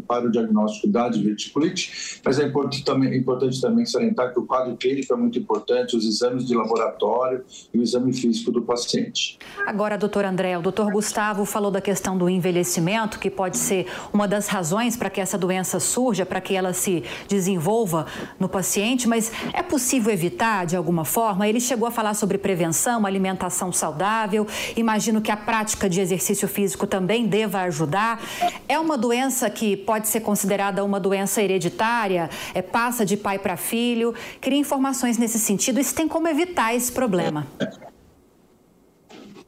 para 0.05 0.27
o, 0.27 0.31
diagnóstico 0.31 0.87
da 0.87 1.09
diverticulite, 1.09 2.21
mas 2.23 2.37
é 2.39 2.45
importante 2.45 2.83
também, 2.83 3.17
importante 3.17 3.59
também 3.59 3.85
salientar 3.85 4.31
que 4.31 4.39
o 4.39 4.45
quadro 4.45 4.75
clínico 4.77 5.11
é 5.11 5.17
muito 5.17 5.39
importante, 5.39 5.97
os 5.97 6.05
exames 6.05 6.45
de 6.45 6.55
laboratório 6.55 7.43
e 7.73 7.79
o 7.79 7.81
exame 7.81 8.13
físico 8.13 8.51
do 8.51 8.61
paciente. 8.61 9.39
Agora, 9.65 9.97
doutor 9.97 10.25
André, 10.25 10.57
o 10.57 10.61
doutor 10.61 10.91
Gustavo 10.91 11.45
falou 11.45 11.71
da 11.71 11.81
questão 11.81 12.15
do 12.17 12.29
envelhecimento, 12.29 13.19
que 13.19 13.29
pode 13.29 13.57
ser 13.57 13.87
uma 14.13 14.27
das 14.27 14.47
razões 14.47 14.95
para 14.95 15.09
que 15.09 15.19
essa 15.19 15.37
doença 15.37 15.79
surja, 15.79 16.25
para 16.25 16.39
que 16.39 16.55
ela 16.55 16.73
se 16.73 17.03
desenvolva 17.27 18.05
no 18.39 18.47
paciente, 18.47 19.07
mas 19.07 19.31
é 19.53 19.63
possível 19.63 20.13
evitar 20.13 20.65
de 20.65 20.75
alguma 20.75 21.05
forma? 21.05 21.47
Ele 21.47 21.59
chegou 21.59 21.87
a 21.87 21.91
falar 21.91 22.13
sobre 22.13 22.37
prevenção, 22.37 23.05
alimentação 23.05 23.71
saudável, 23.71 24.45
imagino 24.75 25.21
que 25.21 25.31
a 25.31 25.37
prática 25.37 25.89
de 25.89 25.99
exercício 26.01 26.47
físico 26.47 26.85
também 26.85 27.25
deva 27.25 27.61
ajudar. 27.61 28.21
É 28.67 28.77
uma 28.77 28.97
doença 28.97 29.38
doença 29.39 29.49
que 29.49 29.77
pode 29.77 30.07
ser 30.07 30.19
considerada 30.19 30.83
uma 30.83 30.99
doença 30.99 31.41
hereditária, 31.41 32.29
é, 32.53 32.61
passa 32.61 33.05
de 33.05 33.15
pai 33.15 33.39
para 33.39 33.55
filho. 33.55 34.13
Queria 34.41 34.59
informações 34.59 35.17
nesse 35.17 35.39
sentido. 35.39 35.79
Isso 35.79 35.95
tem 35.95 36.07
como 36.07 36.27
evitar 36.27 36.75
esse 36.75 36.91
problema? 36.91 37.47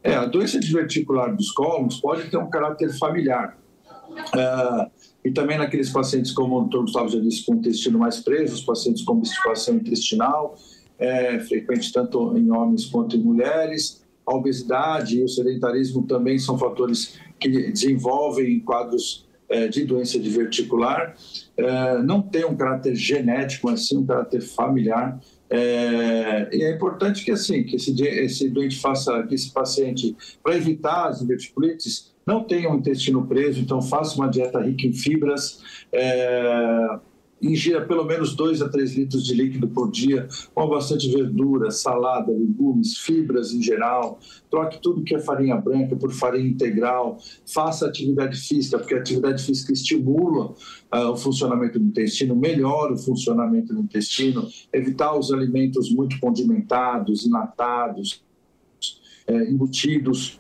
É, 0.04 0.16
a 0.16 0.26
doença 0.26 0.60
diverticular 0.60 1.36
dos 1.36 1.52
cólons 1.52 2.00
pode 2.00 2.30
ter 2.30 2.38
um 2.38 2.50
caráter 2.50 2.98
familiar. 2.98 3.58
É, 4.36 4.90
e 5.26 5.32
também 5.32 5.58
naqueles 5.58 5.90
pacientes, 5.90 6.32
como 6.32 6.56
o 6.56 6.60
doutor 6.62 6.82
Gustavo 6.82 7.10
já 7.10 7.20
disse, 7.20 7.46
com 7.46 7.56
intestino 7.56 8.00
mais 8.00 8.20
preso, 8.20 8.56
os 8.56 8.62
pacientes 8.62 9.04
com 9.04 9.14
obstipação 9.14 9.76
intestinal, 9.76 10.58
é 10.98 11.40
frequente 11.40 11.92
tanto 11.92 12.38
em 12.38 12.50
homens 12.52 12.86
quanto 12.86 13.18
em 13.18 13.20
mulheres. 13.20 14.02
A 14.26 14.36
obesidade 14.36 15.20
e 15.20 15.24
o 15.24 15.28
sedentarismo 15.28 16.04
também 16.04 16.40
são 16.40 16.58
fatores 16.58 17.20
que 17.40 17.50
desenvolvem 17.50 18.60
quadros 18.60 19.26
de 19.70 19.86
doença 19.86 20.20
diverticular 20.20 21.16
é, 21.58 22.02
não 22.02 22.22
tem 22.22 22.46
um 22.46 22.56
caráter 22.56 22.96
genético, 22.96 23.70
mas 23.70 23.88
sim 23.88 23.98
um 23.98 24.06
caráter 24.06 24.42
familiar. 24.42 25.20
É, 25.50 26.50
e 26.52 26.64
é 26.64 26.72
importante 26.72 27.26
que 27.26 27.32
assim 27.32 27.64
que 27.64 27.76
esse, 27.76 27.94
esse 28.02 28.50
doente 28.50 28.80
faça, 28.80 29.22
que 29.24 29.36
esse 29.36 29.52
paciente, 29.52 30.16
para 30.42 30.56
evitar 30.56 31.10
as 31.10 31.20
diverticulites, 31.20 32.12
não 32.26 32.44
tenha 32.44 32.70
um 32.70 32.78
intestino 32.78 33.26
preso, 33.28 33.60
então 33.60 33.82
faça 33.82 34.16
uma 34.16 34.30
dieta 34.30 34.60
rica 34.62 34.88
em 34.88 34.94
fibras. 34.94 35.62
É, 35.92 37.00
ingira 37.42 37.86
pelo 37.86 38.04
menos 38.04 38.36
2 38.36 38.62
a 38.62 38.70
3 38.70 38.96
litros 38.96 39.26
de 39.26 39.34
líquido 39.34 39.68
por 39.68 39.90
dia, 39.90 40.28
com 40.54 40.68
bastante 40.68 41.10
verdura, 41.10 41.72
salada, 41.72 42.32
legumes, 42.32 42.98
fibras 42.98 43.54
em 43.54 43.62
geral. 43.62 44.20
Troque 44.50 44.80
tudo 44.82 45.04
que 45.04 45.16
é 45.16 45.20
farinha 45.20 45.56
branca 45.58 45.96
por 45.96 46.12
farinha 46.12 46.48
integral. 46.48 47.18
Faça 47.46 47.88
atividade 47.88 48.38
física, 48.38 48.78
porque 48.78 48.94
a 48.94 49.00
atividade 49.00 49.44
física 49.44 49.74
estimula 49.74 50.54
uh, 50.94 51.12
o 51.12 51.18
funcionamento 51.18 51.80
do 51.80 51.86
intestino, 51.86 52.36
melhora 52.36 52.94
o 52.94 52.98
funcionamento 52.98 53.74
do 53.74 53.82
intestino. 53.82 54.48
Evitar 54.72 55.18
os 55.18 55.32
alimentos 55.32 55.92
muito 55.92 56.20
condimentados, 56.20 57.26
enlatados, 57.26 58.24
é, 59.28 59.50
embutidos. 59.50 60.40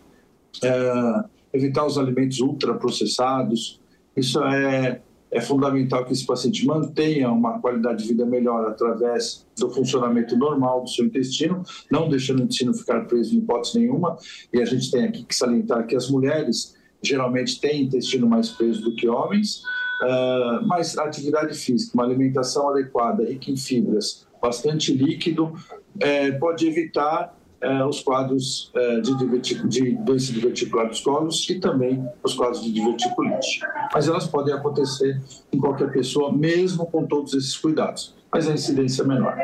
É, 0.63 1.23
evitar 1.53 1.85
os 1.85 1.97
alimentos 1.97 2.39
ultraprocessados. 2.39 3.79
Isso 4.15 4.41
é 4.43 5.01
é 5.31 5.39
fundamental 5.39 6.03
que 6.03 6.11
esse 6.11 6.25
paciente 6.25 6.65
mantenha 6.65 7.31
uma 7.31 7.59
qualidade 7.59 8.03
de 8.03 8.09
vida 8.09 8.25
melhor 8.25 8.67
através 8.67 9.47
do 9.57 9.69
funcionamento 9.69 10.35
normal 10.35 10.83
do 10.83 10.89
seu 10.89 11.05
intestino, 11.05 11.63
não 11.89 12.09
deixando 12.09 12.39
o 12.39 12.43
intestino 12.43 12.73
ficar 12.73 13.05
preso 13.05 13.33
em 13.33 13.39
hipótese 13.39 13.79
nenhuma. 13.79 14.17
E 14.53 14.61
a 14.61 14.65
gente 14.65 14.91
tem 14.91 15.05
aqui 15.05 15.23
que 15.23 15.33
salientar 15.33 15.87
que 15.87 15.95
as 15.95 16.09
mulheres 16.09 16.75
geralmente 17.01 17.59
têm 17.59 17.83
intestino 17.83 18.27
mais 18.27 18.49
preso 18.49 18.81
do 18.81 18.95
que 18.95 19.07
homens, 19.07 19.63
uh, 20.03 20.67
mas 20.67 20.97
a 20.97 21.05
atividade 21.05 21.57
física, 21.57 21.93
uma 21.95 22.03
alimentação 22.03 22.69
adequada, 22.69 23.23
rica 23.23 23.49
em 23.49 23.57
fibras, 23.57 24.27
bastante 24.41 24.93
líquido, 24.93 25.53
eh, 25.99 26.31
pode 26.31 26.67
evitar 26.67 27.37
eh, 27.61 27.85
os 27.85 28.01
quadros 28.01 28.71
eh, 28.73 29.01
de, 29.01 29.39
de 29.67 29.91
doença 29.97 30.33
diverticular 30.33 30.87
dos 30.87 30.99
colos 30.99 31.47
e 31.49 31.59
também 31.59 32.03
os 32.23 32.33
quadros 32.33 32.63
de 32.63 32.71
diverticulite. 32.71 33.59
Mas 33.93 34.07
elas 34.07 34.27
podem 34.27 34.53
acontecer 34.53 35.21
em 35.51 35.59
qualquer 35.59 35.91
pessoa, 35.91 36.31
mesmo 36.31 36.85
com 36.87 37.05
todos 37.05 37.33
esses 37.33 37.55
cuidados, 37.55 38.15
mas 38.33 38.47
a 38.49 38.53
incidência 38.53 39.03
é 39.03 39.05
menor. 39.05 39.37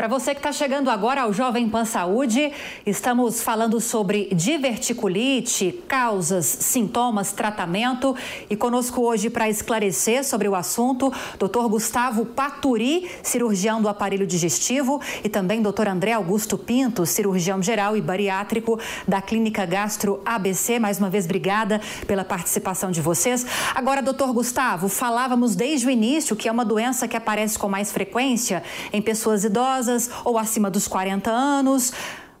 Para 0.00 0.08
você 0.08 0.32
que 0.32 0.40
está 0.40 0.50
chegando 0.50 0.88
agora 0.88 1.20
ao 1.20 1.30
Jovem 1.30 1.68
Pan 1.68 1.84
Saúde, 1.84 2.50
estamos 2.86 3.42
falando 3.42 3.78
sobre 3.82 4.30
diverticulite, 4.32 5.78
causas, 5.86 6.46
sintomas, 6.46 7.32
tratamento. 7.32 8.16
E 8.48 8.56
conosco 8.56 9.02
hoje 9.02 9.28
para 9.28 9.50
esclarecer 9.50 10.24
sobre 10.24 10.48
o 10.48 10.54
assunto, 10.54 11.12
Dr. 11.38 11.68
Gustavo 11.68 12.24
Paturi, 12.24 13.10
cirurgião 13.22 13.82
do 13.82 13.90
aparelho 13.90 14.26
digestivo, 14.26 15.02
e 15.22 15.28
também 15.28 15.60
Dr. 15.60 15.88
André 15.88 16.14
Augusto 16.14 16.56
Pinto, 16.56 17.04
cirurgião 17.04 17.62
geral 17.62 17.94
e 17.94 18.00
bariátrico 18.00 18.80
da 19.06 19.20
Clínica 19.20 19.66
Gastro 19.66 20.22
ABC. 20.24 20.78
Mais 20.78 20.98
uma 20.98 21.10
vez, 21.10 21.26
obrigada 21.26 21.78
pela 22.06 22.24
participação 22.24 22.90
de 22.90 23.02
vocês. 23.02 23.44
Agora, 23.74 24.00
doutor 24.00 24.32
Gustavo, 24.32 24.88
falávamos 24.88 25.54
desde 25.54 25.86
o 25.86 25.90
início 25.90 26.34
que 26.34 26.48
é 26.48 26.52
uma 26.52 26.64
doença 26.64 27.06
que 27.06 27.18
aparece 27.18 27.58
com 27.58 27.68
mais 27.68 27.92
frequência 27.92 28.62
em 28.94 29.02
pessoas 29.02 29.44
idosas 29.44 29.89
ou 30.24 30.38
acima 30.38 30.70
dos 30.70 30.86
40 30.86 31.30
anos. 31.30 31.92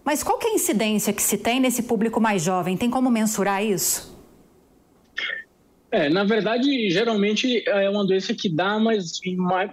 Mas 0.04 0.22
qual 0.22 0.38
é 0.42 0.48
a 0.48 0.54
incidência 0.54 1.12
que 1.12 1.22
se 1.22 1.38
tem 1.38 1.60
nesse 1.60 1.82
público 1.82 2.20
mais 2.20 2.42
jovem? 2.42 2.76
Tem 2.76 2.90
como 2.90 3.10
mensurar 3.10 3.64
isso? 3.64 4.18
É, 5.92 6.08
na 6.08 6.22
verdade, 6.22 6.88
geralmente 6.90 7.64
é 7.66 7.90
uma 7.90 8.06
doença 8.06 8.32
que 8.32 8.48
dá 8.48 8.78
mais, 8.78 9.18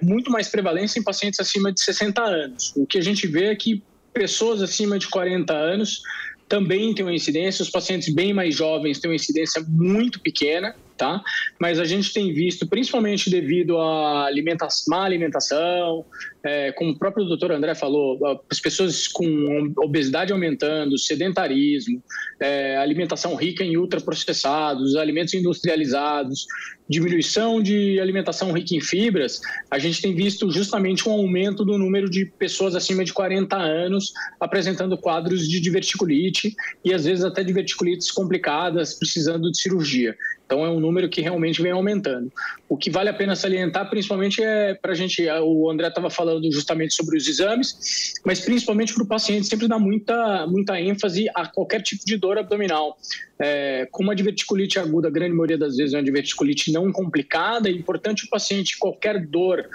muito 0.01 0.31
mais 0.31 0.47
prevalência 0.47 0.99
em 0.99 1.03
pacientes 1.03 1.39
acima 1.39 1.71
de 1.71 1.79
60 1.81 2.21
anos. 2.21 2.73
O 2.75 2.87
que 2.87 2.97
a 2.97 3.01
gente 3.01 3.27
vê 3.27 3.45
é 3.45 3.55
que 3.55 3.83
pessoas 4.13 4.61
acima 4.61 4.97
de 4.97 5.07
40 5.07 5.53
anos 5.53 6.01
também 6.49 6.93
têm 6.95 7.05
uma 7.05 7.13
incidência, 7.13 7.61
os 7.61 7.69
pacientes 7.69 8.11
bem 8.13 8.33
mais 8.33 8.55
jovens 8.55 8.99
têm 8.99 9.11
uma 9.11 9.15
incidência 9.15 9.63
muito 9.67 10.19
pequena 10.19 10.75
tá? 10.97 11.21
Mas 11.59 11.79
a 11.79 11.85
gente 11.85 12.11
tem 12.11 12.33
visto, 12.33 12.67
principalmente 12.67 13.29
devido 13.29 13.77
à 13.77 14.25
alimentação, 14.25 14.85
má 14.89 15.05
alimentação, 15.05 16.03
é, 16.43 16.71
como 16.71 16.91
o 16.91 16.97
próprio 16.97 17.25
doutor 17.25 17.51
André 17.51 17.75
falou, 17.75 18.19
as 18.49 18.59
pessoas 18.59 19.07
com 19.07 19.73
obesidade 19.77 20.31
aumentando, 20.31 20.97
sedentarismo, 20.97 22.01
é, 22.39 22.77
alimentação 22.77 23.35
rica 23.35 23.63
em 23.63 23.77
ultraprocessados, 23.77 24.95
alimentos 24.95 25.33
industrializados, 25.33 26.45
diminuição 26.89 27.61
de 27.61 27.99
alimentação 27.99 28.51
rica 28.51 28.75
em 28.75 28.81
fibras, 28.81 29.41
a 29.69 29.77
gente 29.77 30.01
tem 30.01 30.15
visto 30.15 30.49
justamente 30.51 31.07
um 31.07 31.11
aumento 31.11 31.65
do 31.65 31.77
número 31.77 32.09
de 32.09 32.25
pessoas 32.25 32.75
acima 32.75 33.03
de 33.03 33.13
40 33.13 33.55
anos 33.55 34.13
apresentando 34.39 34.97
quadros 34.97 35.47
de 35.47 35.59
diverticulite 35.59 36.55
e 36.83 36.93
às 36.93 37.05
vezes 37.05 37.23
até 37.23 37.43
diverticulites 37.43 38.11
complicadas, 38.11 38.93
precisando 38.93 39.51
de 39.51 39.59
cirurgia. 39.59 40.15
Então 40.47 40.65
é 40.65 40.69
um 40.69 40.79
número 40.79 41.09
que 41.09 41.19
realmente 41.19 41.61
vem 41.61 41.73
aumentando. 41.73 42.31
O 42.69 42.77
que 42.77 42.89
vale 42.89 43.09
a 43.09 43.13
pena 43.13 43.35
salientar, 43.35 43.89
principalmente, 43.89 44.41
é 44.41 44.73
para 44.73 44.93
a 44.93 44.95
gente. 44.95 45.21
O 45.43 45.69
André 45.69 45.89
estava 45.89 46.09
falando 46.09 46.49
justamente 46.51 46.95
sobre 46.95 47.17
os 47.17 47.27
exames, 47.27 48.13
mas 48.25 48.39
principalmente 48.39 48.93
para 48.93 49.03
o 49.03 49.07
paciente 49.07 49.45
sempre 49.45 49.67
dá 49.67 49.77
muita, 49.77 50.47
muita 50.47 50.79
ênfase 50.79 51.27
a 51.35 51.45
qualquer 51.45 51.81
tipo 51.81 52.05
de 52.05 52.15
dor 52.15 52.37
abdominal. 52.37 52.97
É, 53.39 53.87
como 53.91 54.09
a 54.09 54.15
diverticulite 54.15 54.79
aguda, 54.79 55.09
a 55.09 55.11
grande 55.11 55.33
maioria 55.33 55.57
das 55.57 55.75
vezes 55.75 55.93
é 55.93 55.97
uma 55.97 56.03
diverticulite 56.03 56.71
não 56.77 56.91
complicada, 56.91 57.69
é 57.69 57.71
importante 57.71 58.25
o 58.25 58.29
paciente, 58.29 58.77
qualquer 58.77 59.25
dor 59.25 59.67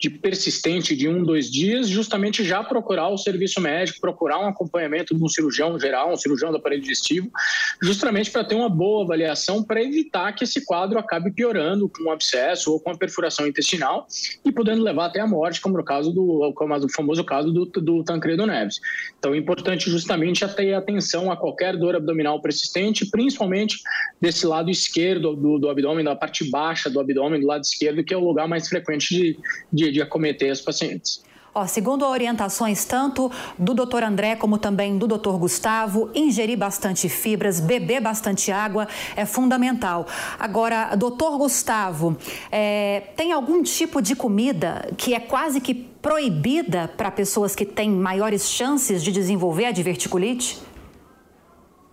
de 0.00 0.08
persistente 0.08 0.96
de 0.96 1.06
um, 1.06 1.22
dois 1.22 1.50
dias, 1.50 1.86
justamente 1.86 2.42
já 2.42 2.64
procurar 2.64 3.08
o 3.08 3.18
serviço 3.18 3.60
médico, 3.60 4.00
procurar 4.00 4.38
um 4.40 4.48
acompanhamento 4.48 5.14
de 5.14 5.22
um 5.22 5.28
cirurgião 5.28 5.78
geral, 5.78 6.12
um 6.12 6.16
cirurgião 6.16 6.50
do 6.50 6.56
aparelho 6.56 6.80
digestivo, 6.80 7.30
justamente 7.82 8.30
para 8.30 8.42
ter 8.42 8.54
uma 8.54 8.70
boa 8.70 9.04
avaliação 9.04 9.62
para 9.62 9.82
evitar 9.82 10.32
que 10.32 10.44
esse 10.44 10.64
quadro 10.64 10.98
acabe 10.98 11.30
piorando 11.32 11.86
com 11.88 12.04
um 12.04 12.10
abscesso 12.10 12.72
ou 12.72 12.80
com 12.80 12.90
a 12.90 12.96
perfuração 12.96 13.46
intestinal 13.46 14.06
e 14.42 14.50
podendo 14.50 14.82
levar 14.82 15.06
até 15.06 15.20
a 15.20 15.26
morte, 15.26 15.60
como 15.60 15.76
no 15.76 15.84
caso 15.84 16.10
do 16.10 16.52
como 16.54 16.74
o 16.74 16.88
famoso 16.88 17.22
caso 17.22 17.52
do, 17.52 17.66
do 17.66 18.02
Tancredo 18.02 18.46
Neves. 18.46 18.80
Então 19.18 19.34
é 19.34 19.36
importante 19.36 19.90
justamente 19.90 20.46
ter 20.54 20.72
atenção 20.72 21.30
a 21.30 21.36
qualquer 21.36 21.76
dor 21.76 21.94
abdominal 21.94 22.40
persistente, 22.40 23.04
principalmente 23.10 23.76
desse 24.20 24.46
lado 24.46 24.70
esquerdo 24.70 25.36
do, 25.36 25.58
do 25.58 25.68
abdômen, 25.68 26.04
da 26.04 26.16
parte 26.16 26.48
baixa 26.50 26.88
do 26.88 26.98
abdômen, 26.98 27.40
do 27.40 27.46
lado 27.46 27.62
esquerdo, 27.62 28.02
que 28.02 28.14
é 28.14 28.16
o 28.16 28.24
lugar 28.24 28.48
mais 28.48 28.66
frequente 28.66 29.14
de, 29.14 29.36
de 29.72 29.89
de, 29.90 30.00
acometer 30.02 30.52
os 30.52 30.60
pacientes. 30.60 31.22
Ó, 31.52 31.66
segundo 31.66 32.06
orientações 32.06 32.84
tanto 32.84 33.30
do 33.58 33.74
Dr. 33.74 34.04
André 34.04 34.36
como 34.36 34.56
também 34.56 34.96
do 34.96 35.08
Dr. 35.08 35.32
Gustavo, 35.32 36.08
ingerir 36.14 36.56
bastante 36.56 37.08
fibras, 37.08 37.58
beber 37.58 38.00
bastante 38.00 38.52
água 38.52 38.86
é 39.16 39.26
fundamental. 39.26 40.06
Agora, 40.38 40.94
Dr. 40.94 41.36
Gustavo, 41.38 42.16
é, 42.52 43.02
tem 43.16 43.32
algum 43.32 43.64
tipo 43.64 44.00
de 44.00 44.14
comida 44.14 44.88
que 44.96 45.12
é 45.12 45.18
quase 45.18 45.60
que 45.60 45.74
proibida 45.74 46.88
para 46.96 47.10
pessoas 47.10 47.54
que 47.54 47.64
têm 47.64 47.90
maiores 47.90 48.48
chances 48.48 49.02
de 49.02 49.10
desenvolver 49.10 49.66
a 49.66 49.72
diverticulite? 49.72 50.69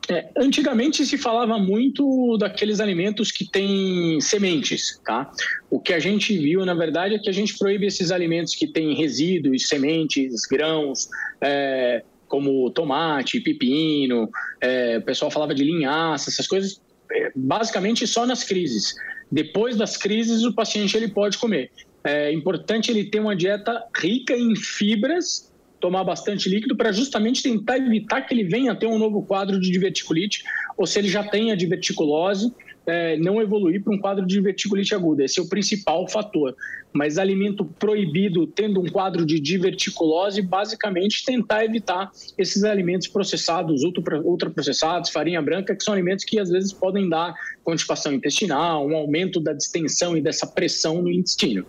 É, 0.09 0.29
antigamente 0.37 1.05
se 1.05 1.17
falava 1.17 1.57
muito 1.57 2.37
daqueles 2.37 2.79
alimentos 2.79 3.29
que 3.29 3.49
têm 3.49 4.21
sementes, 4.21 4.99
tá? 5.05 5.29
O 5.69 5.79
que 5.79 5.93
a 5.93 5.99
gente 5.99 6.37
viu, 6.37 6.65
na 6.65 6.73
verdade, 6.73 7.15
é 7.15 7.19
que 7.19 7.29
a 7.29 7.33
gente 7.33 7.57
proíbe 7.57 7.85
esses 7.87 8.09
alimentos 8.09 8.55
que 8.55 8.67
têm 8.67 8.95
resíduos, 8.95 9.67
sementes, 9.67 10.45
grãos, 10.49 11.09
é, 11.41 12.03
como 12.27 12.69
tomate, 12.71 13.41
pepino, 13.41 14.29
é, 14.61 14.97
o 14.97 15.01
pessoal 15.01 15.29
falava 15.29 15.53
de 15.53 15.63
linhaça, 15.63 16.29
essas 16.29 16.47
coisas, 16.47 16.81
é, 17.11 17.31
basicamente 17.35 18.07
só 18.07 18.25
nas 18.25 18.43
crises. 18.43 18.95
Depois 19.29 19.75
das 19.75 19.97
crises, 19.97 20.43
o 20.43 20.53
paciente 20.53 20.95
ele 20.95 21.09
pode 21.09 21.37
comer. 21.37 21.69
É 22.01 22.31
importante 22.31 22.89
ele 22.89 23.03
ter 23.03 23.19
uma 23.19 23.35
dieta 23.35 23.83
rica 23.93 24.33
em 24.33 24.55
fibras 24.55 25.51
tomar 25.79 26.03
bastante 26.03 26.49
líquido 26.49 26.75
para 26.75 26.91
justamente 26.91 27.43
tentar 27.43 27.77
evitar 27.77 28.21
que 28.21 28.33
ele 28.33 28.43
venha 28.43 28.71
a 28.71 28.75
ter 28.75 28.87
um 28.87 28.97
novo 28.97 29.23
quadro 29.23 29.59
de 29.59 29.71
diverticulite, 29.71 30.43
ou 30.77 30.85
se 30.85 30.99
ele 30.99 31.07
já 31.07 31.23
tenha 31.23 31.55
diverticulose, 31.55 32.51
é, 32.87 33.17
não 33.17 33.41
evoluir 33.41 33.83
para 33.83 33.93
um 33.93 33.99
quadro 33.99 34.25
de 34.25 34.33
diverticulite 34.33 34.95
aguda. 34.95 35.25
Esse 35.25 35.39
é 35.39 35.43
o 35.43 35.49
principal 35.49 36.07
fator. 36.07 36.55
Mas 36.93 37.17
alimento 37.17 37.65
proibido, 37.65 38.47
tendo 38.47 38.79
um 38.79 38.85
quadro 38.85 39.25
de 39.25 39.41
diverticulose, 39.41 40.41
basicamente 40.41 41.25
tentar 41.25 41.65
evitar 41.65 42.09
esses 42.37 42.63
alimentos 42.63 43.07
processados, 43.09 43.83
ultraprocessados, 43.83 45.09
farinha 45.09 45.41
branca, 45.41 45.75
que 45.75 45.83
são 45.83 45.93
alimentos 45.93 46.23
que 46.23 46.39
às 46.39 46.49
vezes 46.49 46.71
podem 46.71 47.09
dar 47.09 47.35
constipação 47.61 48.13
intestinal, 48.13 48.87
um 48.87 48.95
aumento 48.95 49.41
da 49.41 49.51
distensão 49.51 50.15
e 50.15 50.21
dessa 50.21 50.47
pressão 50.47 51.01
no 51.01 51.11
intestino. 51.11 51.65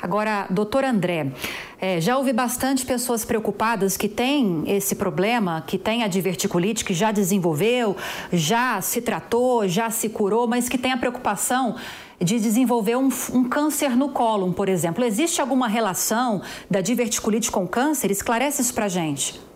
Agora, 0.00 0.46
doutor 0.50 0.84
André, 0.84 1.32
é, 1.80 2.00
já 2.00 2.16
ouvi 2.16 2.32
bastante 2.32 2.84
pessoas 2.86 3.24
preocupadas 3.24 3.96
que 3.96 4.08
têm 4.08 4.64
esse 4.66 4.94
problema, 4.94 5.62
que 5.66 5.78
têm 5.78 6.02
a 6.02 6.08
diverticulite, 6.08 6.84
que 6.84 6.94
já 6.94 7.12
desenvolveu, 7.12 7.96
já 8.32 8.80
se 8.80 9.00
tratou, 9.00 9.66
já 9.68 9.90
se 9.90 10.08
curou, 10.08 10.46
mas 10.46 10.68
que 10.68 10.78
tem 10.78 10.92
a 10.92 10.96
preocupação 10.96 11.76
de 12.20 12.38
desenvolver 12.38 12.96
um, 12.96 13.08
um 13.32 13.44
câncer 13.44 13.96
no 13.96 14.10
cólon, 14.10 14.52
por 14.52 14.68
exemplo. 14.68 15.04
Existe 15.04 15.40
alguma 15.40 15.66
relação 15.66 16.42
da 16.70 16.80
diverticulite 16.80 17.50
com 17.50 17.66
câncer? 17.66 18.10
Esclarece 18.10 18.62
isso 18.62 18.74
para 18.74 18.88
gente. 18.88 19.51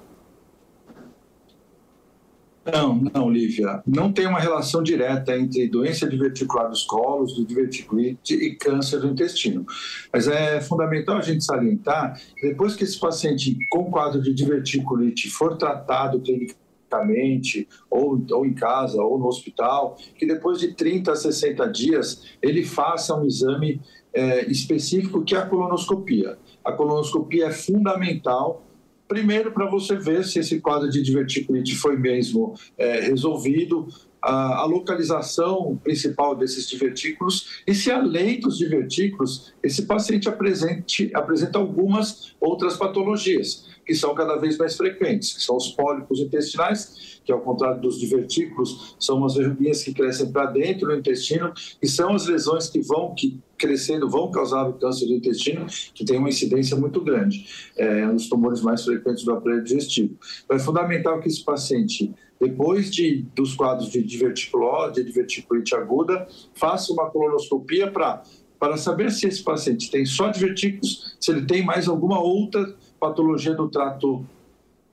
Não, 2.72 2.96
não, 2.96 3.30
Lívia. 3.30 3.82
Não 3.86 4.12
tem 4.12 4.26
uma 4.26 4.40
relação 4.40 4.82
direta 4.82 5.36
entre 5.36 5.68
doença 5.68 6.08
diverticular 6.08 6.68
dos 6.68 6.82
colos, 6.82 7.34
do 7.34 7.44
diverticulite 7.44 8.34
e 8.34 8.54
câncer 8.56 8.98
do 9.00 9.08
intestino. 9.08 9.64
Mas 10.12 10.26
é 10.26 10.60
fundamental 10.60 11.18
a 11.18 11.22
gente 11.22 11.44
salientar 11.44 12.20
que 12.36 12.48
depois 12.48 12.74
que 12.74 12.82
esse 12.82 12.98
paciente 12.98 13.56
com 13.70 13.90
quadro 13.90 14.20
de 14.20 14.34
diverticulite 14.34 15.30
for 15.30 15.56
tratado 15.56 16.20
clinicamente, 16.20 17.68
ou, 17.88 18.24
ou 18.32 18.44
em 18.44 18.52
casa, 18.52 19.00
ou 19.00 19.18
no 19.18 19.26
hospital, 19.26 19.96
que 20.16 20.26
depois 20.26 20.58
de 20.58 20.74
30 20.74 21.12
a 21.12 21.16
60 21.16 21.68
dias 21.68 22.24
ele 22.42 22.64
faça 22.64 23.14
um 23.16 23.24
exame 23.24 23.80
é, 24.12 24.50
específico 24.50 25.22
que 25.22 25.34
é 25.34 25.38
a 25.38 25.46
colonoscopia. 25.46 26.38
A 26.64 26.72
colonoscopia 26.72 27.46
é 27.46 27.52
fundamental 27.52 28.65
Primeiro, 29.08 29.52
para 29.52 29.66
você 29.70 29.94
ver 29.96 30.24
se 30.24 30.38
esse 30.40 30.60
quadro 30.60 30.90
de 30.90 31.00
diverticulite 31.00 31.76
foi 31.76 31.96
mesmo 31.96 32.54
é, 32.76 33.00
resolvido, 33.00 33.86
a, 34.26 34.64
localização 34.64 35.78
principal 35.82 36.34
desses 36.34 36.68
divertículos 36.68 37.62
e 37.66 37.74
se 37.74 37.90
além 37.90 38.40
dos 38.40 38.58
divertículos, 38.58 39.54
esse 39.62 39.86
paciente 39.86 40.28
apresente, 40.28 41.10
apresenta 41.14 41.58
algumas 41.58 42.34
outras 42.40 42.76
patologias 42.76 43.66
que 43.86 43.94
são 43.94 44.14
cada 44.16 44.36
vez 44.36 44.58
mais 44.58 44.76
frequentes, 44.76 45.32
que 45.32 45.42
são 45.42 45.56
os 45.56 45.68
pólipos 45.68 46.18
intestinais, 46.18 47.20
que 47.24 47.30
ao 47.30 47.40
contrário 47.40 47.80
dos 47.80 48.00
divertículos, 48.00 48.96
são 48.98 49.18
umas 49.18 49.34
verruguinhas 49.34 49.84
que 49.84 49.94
crescem 49.94 50.32
para 50.32 50.46
dentro 50.46 50.88
do 50.88 50.94
intestino 50.96 51.52
e 51.80 51.86
são 51.86 52.12
as 52.12 52.26
lesões 52.26 52.68
que 52.68 52.80
vão 52.80 53.14
que 53.14 53.40
crescendo 53.56 54.08
vão 54.08 54.30
causar 54.30 54.68
o 54.68 54.74
câncer 54.74 55.06
do 55.06 55.14
intestino, 55.14 55.66
que 55.94 56.04
tem 56.04 56.18
uma 56.18 56.28
incidência 56.28 56.76
muito 56.76 57.00
grande, 57.00 57.46
é 57.76 58.06
um 58.06 58.14
dos 58.14 58.28
tumores 58.28 58.60
mais 58.60 58.84
frequentes 58.84 59.24
do 59.24 59.32
aparelho 59.32 59.64
digestivo. 59.64 60.16
Então, 60.44 60.56
é 60.56 60.60
fundamental 60.60 61.20
que 61.20 61.28
esse 61.28 61.42
paciente, 61.42 62.14
depois 62.40 62.90
de, 62.90 63.24
dos 63.34 63.54
quadros 63.54 63.90
de 63.90 64.02
diverticulose, 64.02 64.94
de 64.94 65.04
diverticulite 65.04 65.74
aguda, 65.74 66.26
faça 66.54 66.92
uma 66.92 67.10
colonoscopia 67.10 67.90
para 67.90 68.76
saber 68.76 69.10
se 69.10 69.26
esse 69.26 69.42
paciente 69.42 69.90
tem 69.90 70.04
só 70.04 70.28
divertículos, 70.28 71.16
se 71.18 71.30
ele 71.30 71.46
tem 71.46 71.64
mais 71.64 71.88
alguma 71.88 72.20
outra 72.20 72.74
patologia 73.00 73.54
do 73.54 73.68
trato 73.68 74.24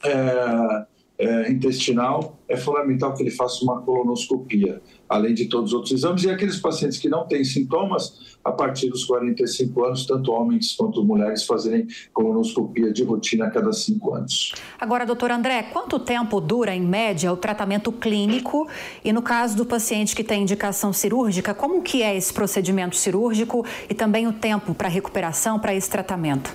é, 0.03 0.85
é, 1.17 1.51
intestinal, 1.51 2.37
é 2.47 2.57
fundamental 2.57 3.13
que 3.13 3.23
ele 3.23 3.31
faça 3.31 3.63
uma 3.63 3.81
colonoscopia, 3.81 4.81
além 5.13 5.33
de 5.33 5.45
todos 5.45 5.69
os 5.69 5.73
outros 5.73 5.93
exames. 5.93 6.23
E 6.23 6.29
aqueles 6.29 6.57
pacientes 6.57 6.97
que 6.97 7.07
não 7.07 7.27
têm 7.27 7.43
sintomas, 7.43 8.37
a 8.43 8.51
partir 8.51 8.89
dos 8.89 9.05
45 9.05 9.85
anos, 9.85 10.05
tanto 10.05 10.31
homens 10.31 10.73
quanto 10.73 11.03
mulheres 11.03 11.45
fazerem 11.45 11.87
colonoscopia 12.11 12.91
de 12.91 13.03
rotina 13.03 13.45
a 13.45 13.51
cada 13.51 13.71
cinco 13.71 14.15
anos. 14.15 14.53
Agora, 14.79 15.05
doutor 15.05 15.31
André, 15.31 15.63
quanto 15.71 15.99
tempo 15.99 16.41
dura, 16.41 16.75
em 16.75 16.81
média, 16.81 17.31
o 17.31 17.37
tratamento 17.37 17.91
clínico? 17.91 18.67
E 19.05 19.13
no 19.13 19.21
caso 19.21 19.55
do 19.55 19.65
paciente 19.65 20.15
que 20.15 20.23
tem 20.23 20.41
indicação 20.41 20.91
cirúrgica, 20.91 21.53
como 21.53 21.81
que 21.83 22.01
é 22.01 22.17
esse 22.17 22.33
procedimento 22.33 22.95
cirúrgico 22.95 23.65
e 23.87 23.93
também 23.93 24.27
o 24.27 24.33
tempo 24.33 24.73
para 24.73 24.89
recuperação 24.89 25.59
para 25.59 25.75
esse 25.75 25.89
tratamento? 25.89 26.53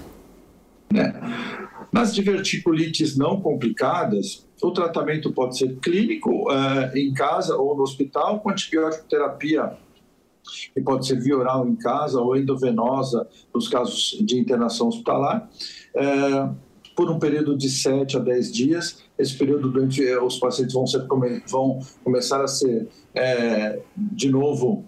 É. 0.94 1.14
Nas 1.92 2.14
diverticulites 2.14 3.16
não 3.16 3.40
complicadas, 3.40 4.47
o 4.62 4.70
tratamento 4.72 5.32
pode 5.32 5.56
ser 5.56 5.76
clínico, 5.76 6.50
uh, 6.50 6.96
em 6.96 7.12
casa 7.12 7.56
ou 7.56 7.76
no 7.76 7.82
hospital, 7.82 8.40
com 8.40 8.50
antibiótico 8.50 9.06
terapia, 9.08 9.76
que 10.74 10.80
pode 10.80 11.06
ser 11.06 11.20
via 11.20 11.36
oral 11.36 11.68
em 11.68 11.76
casa 11.76 12.20
ou 12.20 12.36
endovenosa, 12.36 13.28
nos 13.54 13.68
casos 13.68 14.18
de 14.20 14.38
internação 14.38 14.88
hospitalar, 14.88 15.48
uh, 15.94 16.54
por 16.96 17.10
um 17.10 17.18
período 17.18 17.56
de 17.56 17.70
7 17.70 18.16
a 18.16 18.20
10 18.20 18.52
dias. 18.52 19.04
Esse 19.16 19.38
período, 19.38 19.70
durante, 19.70 20.04
eh, 20.04 20.20
os 20.20 20.36
pacientes 20.36 20.74
vão, 20.74 20.84
ser, 20.84 21.06
vão 21.48 21.78
começar 22.02 22.42
a 22.42 22.48
ser, 22.48 22.88
de 23.96 24.28
novo, 24.28 24.84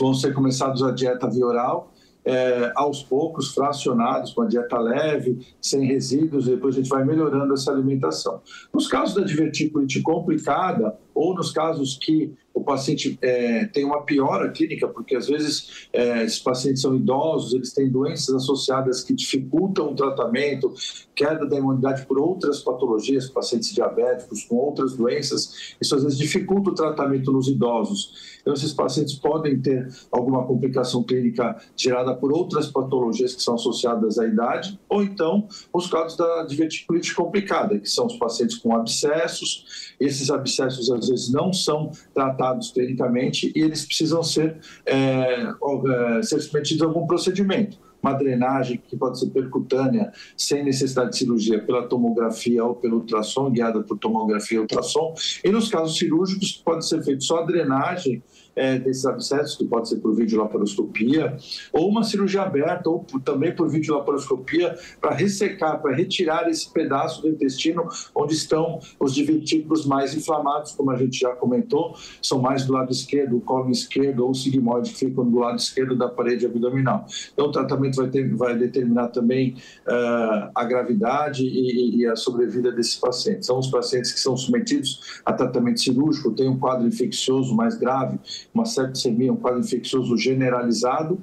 vão 0.00 0.14
ser 0.14 0.34
começados 0.34 0.82
a 0.82 0.90
dieta 0.90 1.30
via 1.30 1.46
oral, 1.46 1.92
é, 2.28 2.72
aos 2.76 3.02
poucos, 3.02 3.54
fracionados, 3.54 4.34
com 4.34 4.42
a 4.42 4.46
dieta 4.46 4.78
leve, 4.78 5.38
sem 5.62 5.86
resíduos, 5.86 6.44
depois 6.44 6.74
a 6.74 6.78
gente 6.78 6.90
vai 6.90 7.02
melhorando 7.02 7.54
essa 7.54 7.72
alimentação. 7.72 8.42
Nos 8.72 8.86
casos 8.86 9.14
da 9.14 9.22
diverticulite 9.22 10.02
complicada, 10.02 10.94
ou 11.14 11.34
nos 11.34 11.50
casos 11.50 11.98
que 12.00 12.34
o 12.58 12.64
paciente 12.64 13.16
é, 13.22 13.66
tem 13.66 13.84
uma 13.84 14.02
piora 14.02 14.50
clínica, 14.50 14.88
porque 14.88 15.14
às 15.14 15.28
vezes 15.28 15.88
é, 15.92 16.24
esses 16.24 16.40
pacientes 16.40 16.82
são 16.82 16.96
idosos, 16.96 17.54
eles 17.54 17.72
têm 17.72 17.88
doenças 17.88 18.34
associadas 18.34 19.04
que 19.04 19.14
dificultam 19.14 19.92
o 19.92 19.94
tratamento, 19.94 20.74
queda 21.14 21.46
da 21.46 21.56
imunidade 21.56 22.04
por 22.06 22.18
outras 22.18 22.60
patologias, 22.60 23.30
pacientes 23.30 23.72
diabéticos 23.72 24.42
com 24.44 24.56
outras 24.56 24.94
doenças, 24.94 25.74
isso 25.80 25.94
às 25.94 26.02
vezes 26.02 26.18
dificulta 26.18 26.70
o 26.70 26.74
tratamento 26.74 27.30
nos 27.30 27.46
idosos. 27.46 28.38
Então, 28.40 28.54
esses 28.54 28.72
pacientes 28.72 29.14
podem 29.14 29.60
ter 29.60 29.88
alguma 30.10 30.46
complicação 30.46 31.02
clínica 31.02 31.56
gerada 31.76 32.14
por 32.14 32.32
outras 32.32 32.66
patologias 32.68 33.34
que 33.34 33.42
são 33.42 33.54
associadas 33.54 34.18
à 34.18 34.26
idade, 34.26 34.78
ou 34.88 35.02
então 35.02 35.46
os 35.72 35.86
casos 35.88 36.16
da 36.16 36.44
diverticulite 36.44 37.14
complicada, 37.14 37.78
que 37.78 37.88
são 37.88 38.06
os 38.06 38.16
pacientes 38.16 38.56
com 38.56 38.74
abscessos. 38.74 39.94
Esses 40.00 40.30
abscessos, 40.30 40.90
às 40.90 41.08
vezes, 41.08 41.30
não 41.30 41.52
são 41.52 41.90
tratados 42.14 42.47
clinicamente 42.72 43.52
e 43.54 43.60
eles 43.60 43.84
precisam 43.84 44.22
ser, 44.22 44.58
é, 44.86 45.44
é, 45.44 46.22
ser 46.22 46.40
submetidos 46.40 46.82
a 46.82 46.86
algum 46.86 47.06
procedimento 47.06 47.78
uma 48.02 48.12
drenagem 48.12 48.80
que 48.88 48.96
pode 48.96 49.18
ser 49.18 49.26
percutânea, 49.30 50.12
sem 50.36 50.64
necessidade 50.64 51.10
de 51.10 51.18
cirurgia, 51.18 51.60
pela 51.60 51.86
tomografia 51.86 52.64
ou 52.64 52.74
pelo 52.74 52.98
ultrassom, 52.98 53.50
guiada 53.50 53.82
por 53.82 53.98
tomografia 53.98 54.58
e 54.58 54.60
ultrassom. 54.60 55.14
E 55.44 55.50
nos 55.50 55.68
casos 55.68 55.98
cirúrgicos, 55.98 56.52
pode 56.64 56.86
ser 56.86 57.02
feito 57.02 57.24
só 57.24 57.38
a 57.38 57.46
drenagem 57.46 58.22
é, 58.58 58.78
desses 58.78 59.06
abscessos, 59.06 59.56
que 59.56 59.64
pode 59.64 59.88
ser 59.88 59.96
por 59.96 60.14
videolaparoscopia, 60.14 61.36
ou 61.72 61.88
uma 61.88 62.02
cirurgia 62.02 62.42
aberta, 62.42 62.90
ou 62.90 63.00
por, 63.00 63.20
também 63.20 63.54
por 63.54 63.68
videolaparoscopia, 63.68 64.76
para 65.00 65.14
ressecar, 65.14 65.80
para 65.80 65.94
retirar 65.94 66.48
esse 66.48 66.70
pedaço 66.72 67.22
do 67.22 67.28
intestino 67.28 67.88
onde 68.14 68.34
estão 68.34 68.80
os 68.98 69.14
divertículos 69.14 69.86
mais 69.86 70.14
inflamados, 70.14 70.72
como 70.72 70.90
a 70.90 70.96
gente 70.96 71.20
já 71.20 71.30
comentou, 71.36 71.94
são 72.20 72.40
mais 72.40 72.64
do 72.64 72.72
lado 72.72 72.90
esquerdo, 72.90 73.36
o 73.36 73.40
colo 73.40 73.70
esquerdo 73.70 74.24
ou 74.24 74.30
o 74.30 74.34
sigmoide, 74.34 74.90
que 74.90 74.96
ficam 74.96 75.28
do 75.28 75.38
lado 75.38 75.58
esquerdo 75.58 75.96
da 75.96 76.08
parede 76.08 76.44
abdominal. 76.44 77.06
Então, 77.32 77.46
o 77.46 77.52
tratamento 77.52 77.96
vai, 77.96 78.08
ter, 78.08 78.34
vai 78.34 78.56
determinar 78.56 79.08
também 79.08 79.56
uh, 79.86 80.50
a 80.54 80.64
gravidade 80.64 81.44
e, 81.44 81.98
e, 81.98 82.06
a 82.06 82.16
sobrevida 82.16 82.72
desses 82.72 82.96
pacientes. 82.96 83.46
São 83.46 83.58
os 83.58 83.68
pacientes 83.68 84.12
que 84.12 84.20
são 84.20 84.36
submetidos 84.36 85.20
a 85.24 85.32
tratamento 85.32 85.80
cirúrgico, 85.80 86.32
têm 86.32 86.48
um 86.48 86.58
quadro 86.58 86.86
infeccioso 86.86 87.54
mais 87.54 87.76
grave, 87.76 88.18
uma 88.58 88.66
septicemia, 88.66 89.32
um 89.32 89.36
quadro 89.36 89.60
infeccioso 89.60 90.16
generalizado, 90.16 91.22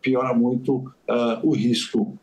piora 0.00 0.34
muito 0.34 0.76
uh, 1.08 1.40
o 1.42 1.54
risco 1.54 2.16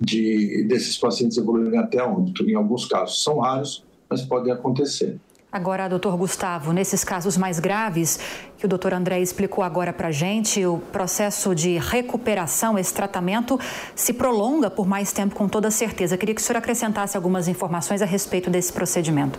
de, 0.00 0.64
desses 0.68 0.98
pacientes 0.98 1.36
evoluírem 1.36 1.78
até 1.78 2.02
óbito. 2.02 2.48
Em 2.48 2.54
alguns 2.54 2.86
casos 2.86 3.22
são 3.22 3.38
raros, 3.40 3.84
mas 4.08 4.22
podem 4.22 4.52
acontecer. 4.52 5.18
Agora, 5.52 5.86
doutor 5.86 6.16
Gustavo, 6.16 6.72
nesses 6.72 7.04
casos 7.04 7.36
mais 7.36 7.60
graves, 7.60 8.18
que 8.58 8.66
o 8.66 8.68
doutor 8.68 8.92
André 8.92 9.20
explicou 9.20 9.62
agora 9.62 9.92
para 9.92 10.08
a 10.08 10.10
gente, 10.10 10.66
o 10.66 10.78
processo 10.90 11.54
de 11.54 11.78
recuperação, 11.78 12.76
esse 12.76 12.92
tratamento, 12.92 13.56
se 13.94 14.12
prolonga 14.12 14.68
por 14.68 14.84
mais 14.84 15.12
tempo, 15.12 15.36
com 15.36 15.46
toda 15.46 15.70
certeza. 15.70 16.16
Queria 16.16 16.34
que 16.34 16.40
o 16.40 16.44
senhor 16.44 16.58
acrescentasse 16.58 17.16
algumas 17.16 17.46
informações 17.46 18.02
a 18.02 18.04
respeito 18.04 18.50
desse 18.50 18.72
procedimento. 18.72 19.38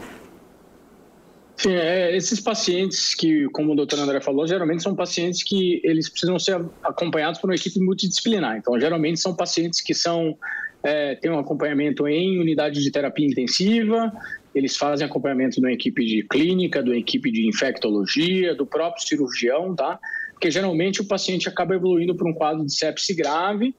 Sim, 1.57 1.71
é, 1.71 2.15
esses 2.15 2.39
pacientes 2.41 3.15
que, 3.15 3.47
como 3.53 3.71
o 3.71 3.75
doutor 3.75 3.99
André 3.99 4.19
falou, 4.19 4.45
geralmente 4.45 4.83
são 4.83 4.93
pacientes 4.93 5.41
que 5.41 5.79
eles 5.83 6.09
precisam 6.09 6.37
ser 6.37 6.63
acompanhados 6.83 7.39
por 7.39 7.49
uma 7.49 7.55
equipe 7.55 7.79
multidisciplinar. 7.79 8.57
Então, 8.57 8.77
geralmente 8.79 9.19
são 9.19 9.35
pacientes 9.35 9.81
que 9.81 9.93
são 9.93 10.37
é, 10.83 11.15
têm 11.15 11.31
um 11.31 11.39
acompanhamento 11.39 12.07
em 12.07 12.39
unidade 12.39 12.83
de 12.83 12.91
terapia 12.91 13.25
intensiva, 13.25 14.11
eles 14.53 14.77
fazem 14.77 15.05
acompanhamento 15.05 15.55
de 15.55 15.61
uma 15.65 15.71
equipe 15.71 16.05
de 16.05 16.27
clínica, 16.29 16.83
de 16.83 16.91
uma 16.91 16.97
equipe 16.97 17.31
de 17.31 17.47
infectologia, 17.47 18.53
do 18.53 18.65
próprio 18.67 19.05
cirurgião, 19.05 19.75
tá? 19.75 19.99
Porque 20.33 20.51
geralmente 20.51 21.01
o 21.01 21.07
paciente 21.07 21.49
acaba 21.49 21.73
evoluindo 21.73 22.15
para 22.15 22.29
um 22.29 22.33
quadro 22.33 22.63
de 22.63 22.73
sepse 22.73 23.15
grave 23.15 23.73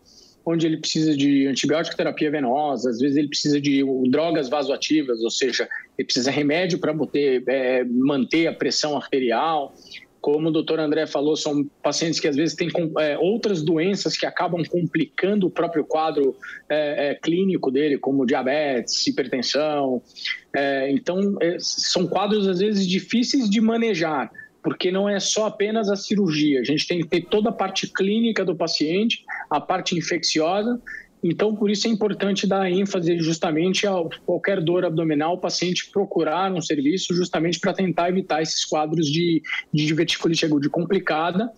onde 0.46 0.64
ele 0.64 0.76
precisa 0.76 1.16
de 1.16 1.48
antibiótico 1.48 1.96
terapia 1.96 2.30
venosa, 2.30 2.88
às 2.88 3.00
vezes 3.00 3.16
ele 3.16 3.26
precisa 3.26 3.61
de 3.61 3.85
drogas 4.09 4.48
vasoativas, 4.48 5.20
ou 5.20 5.30
seja, 5.30 5.68
ele 5.98 6.06
precisa 6.06 6.30
de 6.30 6.37
remédio 6.37 6.78
para 6.78 6.94
é, 7.48 7.85
manter 7.85 8.46
a 8.46 8.52
pressão 8.52 8.96
arterial. 8.96 9.74
Como 10.20 10.48
o 10.48 10.52
doutor 10.52 10.78
André 10.78 11.06
falou, 11.06 11.37
são 11.37 11.64
pacientes 11.82 12.20
que 12.20 12.28
às 12.28 12.37
vezes 12.37 12.54
têm 12.54 12.68
é, 12.98 13.18
outras 13.18 13.62
doenças 13.62 14.16
que 14.16 14.24
acabam 14.24 14.62
complicando 14.64 15.48
o 15.48 15.50
próprio 15.50 15.85
quadro 15.85 16.37
é, 16.68 17.11
é, 17.11 17.14
clínico 17.14 17.70
dele, 17.70 17.98
como 17.98 18.24
diabetes, 18.24 19.04
hipertensão. 19.06 20.00
É, 20.54 20.90
então, 20.92 21.37
é, 21.40 21.56
são 21.59 22.06
quadros 22.06 22.46
às 22.46 22.61
vezes 22.61 22.87
difíceis 22.87 23.50
de 23.50 23.61
manejar 23.61 24.30
porque 24.66 24.90
não 24.90 25.09
é 25.09 25.20
só 25.20 25.46
apenas 25.46 25.88
a 25.88 25.94
cirurgia, 25.94 26.59
a 26.61 26.64
gente 26.64 26.88
tem 26.88 26.98
que 26.98 27.07
ter 27.07 27.20
toda 27.20 27.50
a 27.50 27.52
parte 27.52 27.87
clínica 27.87 28.44
do 28.44 28.57
paciente, 28.57 29.24
a 29.48 29.61
parte 29.61 29.96
infecciosa. 29.96 30.83
Então, 31.22 31.55
por 31.55 31.70
isso 31.70 31.87
é 31.87 31.90
importante 31.90 32.48
dar 32.48 32.68
ênfase 32.68 33.16
justamente 33.20 33.87
a 33.87 33.92
qualquer 34.24 34.61
dor 34.61 34.85
abdominal, 34.85 35.35
o 35.35 35.38
paciente 35.38 35.88
procurar 35.92 36.52
um 36.52 36.61
serviço 36.61 37.14
justamente 37.14 37.61
para 37.61 37.72
tentar 37.72 38.09
evitar 38.09 38.42
esses 38.42 38.64
quadros 38.64 39.07
de, 39.07 39.40
de 39.72 39.87
diverticulite 39.87 40.44
aguda 40.44 40.68
complicada. 40.68 41.48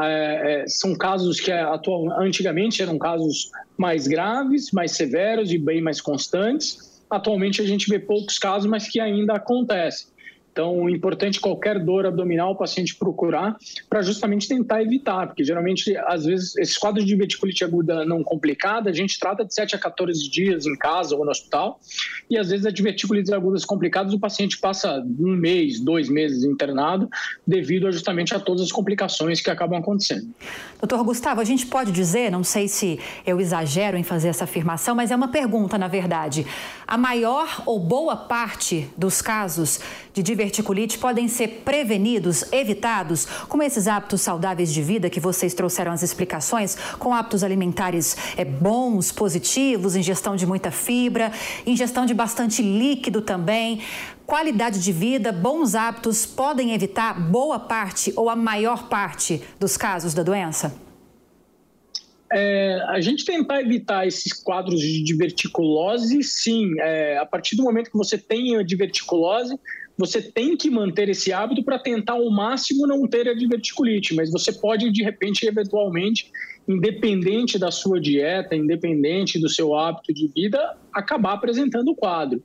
É, 0.00 0.64
é, 0.64 0.64
são 0.66 0.92
casos 0.96 1.38
que 1.38 1.52
atual, 1.52 2.20
antigamente 2.20 2.82
eram 2.82 2.98
casos 2.98 3.48
mais 3.78 4.08
graves, 4.08 4.72
mais 4.72 4.90
severos 4.90 5.52
e 5.52 5.58
bem 5.58 5.80
mais 5.80 6.00
constantes. 6.00 7.00
Atualmente 7.08 7.62
a 7.62 7.64
gente 7.64 7.88
vê 7.88 8.00
poucos 8.00 8.40
casos, 8.40 8.68
mas 8.68 8.88
que 8.88 8.98
ainda 8.98 9.34
acontecem. 9.34 10.15
Então, 10.56 10.88
importante 10.88 11.38
qualquer 11.38 11.78
dor 11.78 12.06
abdominal 12.06 12.52
o 12.52 12.56
paciente 12.56 12.96
procurar 12.96 13.58
para 13.90 14.00
justamente 14.00 14.48
tentar 14.48 14.80
evitar, 14.80 15.26
porque 15.26 15.44
geralmente, 15.44 15.94
às 15.98 16.24
vezes, 16.24 16.56
esses 16.56 16.78
quadros 16.78 17.04
de 17.04 17.10
diverticulite 17.10 17.62
aguda 17.62 18.06
não 18.06 18.24
complicada, 18.24 18.88
a 18.88 18.92
gente 18.92 19.20
trata 19.20 19.44
de 19.44 19.52
7 19.52 19.76
a 19.76 19.78
14 19.78 20.30
dias 20.30 20.64
em 20.64 20.74
casa 20.74 21.14
ou 21.14 21.26
no 21.26 21.30
hospital, 21.30 21.78
e 22.30 22.38
às 22.38 22.48
vezes 22.48 22.64
a 22.64 22.70
diverticulites 22.70 23.30
agudas 23.32 23.66
complicadas 23.66 24.14
o 24.14 24.18
paciente 24.18 24.58
passa 24.58 25.04
um 25.20 25.36
mês, 25.36 25.78
dois 25.78 26.08
meses 26.08 26.42
internado, 26.42 27.06
devido 27.46 27.92
justamente 27.92 28.34
a 28.34 28.40
todas 28.40 28.62
as 28.62 28.72
complicações 28.72 29.42
que 29.42 29.50
acabam 29.50 29.78
acontecendo. 29.78 30.26
Doutor 30.80 31.04
Gustavo, 31.04 31.42
a 31.42 31.44
gente 31.44 31.66
pode 31.66 31.92
dizer, 31.92 32.30
não 32.30 32.42
sei 32.42 32.66
se 32.66 32.98
eu 33.26 33.38
exagero 33.38 33.98
em 33.98 34.02
fazer 34.02 34.28
essa 34.28 34.44
afirmação, 34.44 34.94
mas 34.94 35.10
é 35.10 35.16
uma 35.16 35.28
pergunta, 35.28 35.76
na 35.76 35.86
verdade. 35.86 36.46
A 36.86 36.96
maior 36.96 37.62
ou 37.66 37.78
boa 37.78 38.16
parte 38.16 38.88
dos 38.96 39.20
casos 39.20 39.80
de 40.14 40.22
diverticulite 40.22 40.45
podem 40.98 41.28
ser 41.28 41.62
prevenidos, 41.64 42.44
evitados, 42.52 43.24
com 43.48 43.62
esses 43.62 43.86
hábitos 43.86 44.20
saudáveis 44.20 44.72
de 44.72 44.82
vida 44.82 45.10
que 45.10 45.20
vocês 45.20 45.54
trouxeram 45.54 45.92
as 45.92 46.02
explicações, 46.02 46.76
com 46.98 47.14
hábitos 47.14 47.42
alimentares 47.42 48.16
é, 48.36 48.44
bons, 48.44 49.12
positivos, 49.12 49.96
ingestão 49.96 50.36
de 50.36 50.46
muita 50.46 50.70
fibra, 50.70 51.32
ingestão 51.66 52.06
de 52.06 52.14
bastante 52.14 52.62
líquido 52.62 53.20
também. 53.20 53.80
Qualidade 54.26 54.82
de 54.82 54.92
vida, 54.92 55.30
bons 55.30 55.74
hábitos 55.74 56.26
podem 56.26 56.72
evitar 56.72 57.14
boa 57.14 57.58
parte 57.60 58.12
ou 58.16 58.28
a 58.28 58.34
maior 58.34 58.88
parte 58.88 59.42
dos 59.58 59.76
casos 59.76 60.14
da 60.14 60.22
doença? 60.22 60.86
É, 62.32 62.80
a 62.88 63.00
gente 63.00 63.24
tentar 63.24 63.60
evitar 63.60 64.06
esses 64.06 64.32
quadros 64.32 64.80
de 64.80 65.02
diverticulose, 65.04 66.22
sim. 66.22 66.74
É, 66.80 67.18
a 67.18 67.26
partir 67.26 67.54
do 67.56 67.62
momento 67.62 67.90
que 67.90 67.96
você 67.96 68.18
tem 68.18 68.56
a 68.56 68.62
diverticulose, 68.62 69.58
você 69.96 70.20
tem 70.20 70.56
que 70.56 70.68
manter 70.68 71.08
esse 71.08 71.32
hábito 71.32 71.64
para 71.64 71.78
tentar 71.78 72.14
ao 72.14 72.30
máximo 72.30 72.86
não 72.86 73.06
ter 73.06 73.28
a 73.28 73.34
diverticulite, 73.34 74.14
mas 74.14 74.30
você 74.30 74.52
pode, 74.52 74.90
de 74.90 75.02
repente, 75.02 75.46
eventualmente, 75.46 76.30
independente 76.68 77.58
da 77.58 77.70
sua 77.70 78.00
dieta, 78.00 78.54
independente 78.54 79.40
do 79.40 79.48
seu 79.48 79.74
hábito 79.74 80.12
de 80.12 80.28
vida, 80.34 80.76
acabar 80.92 81.32
apresentando 81.32 81.88
o 81.88 81.94
quadro. 81.94 82.42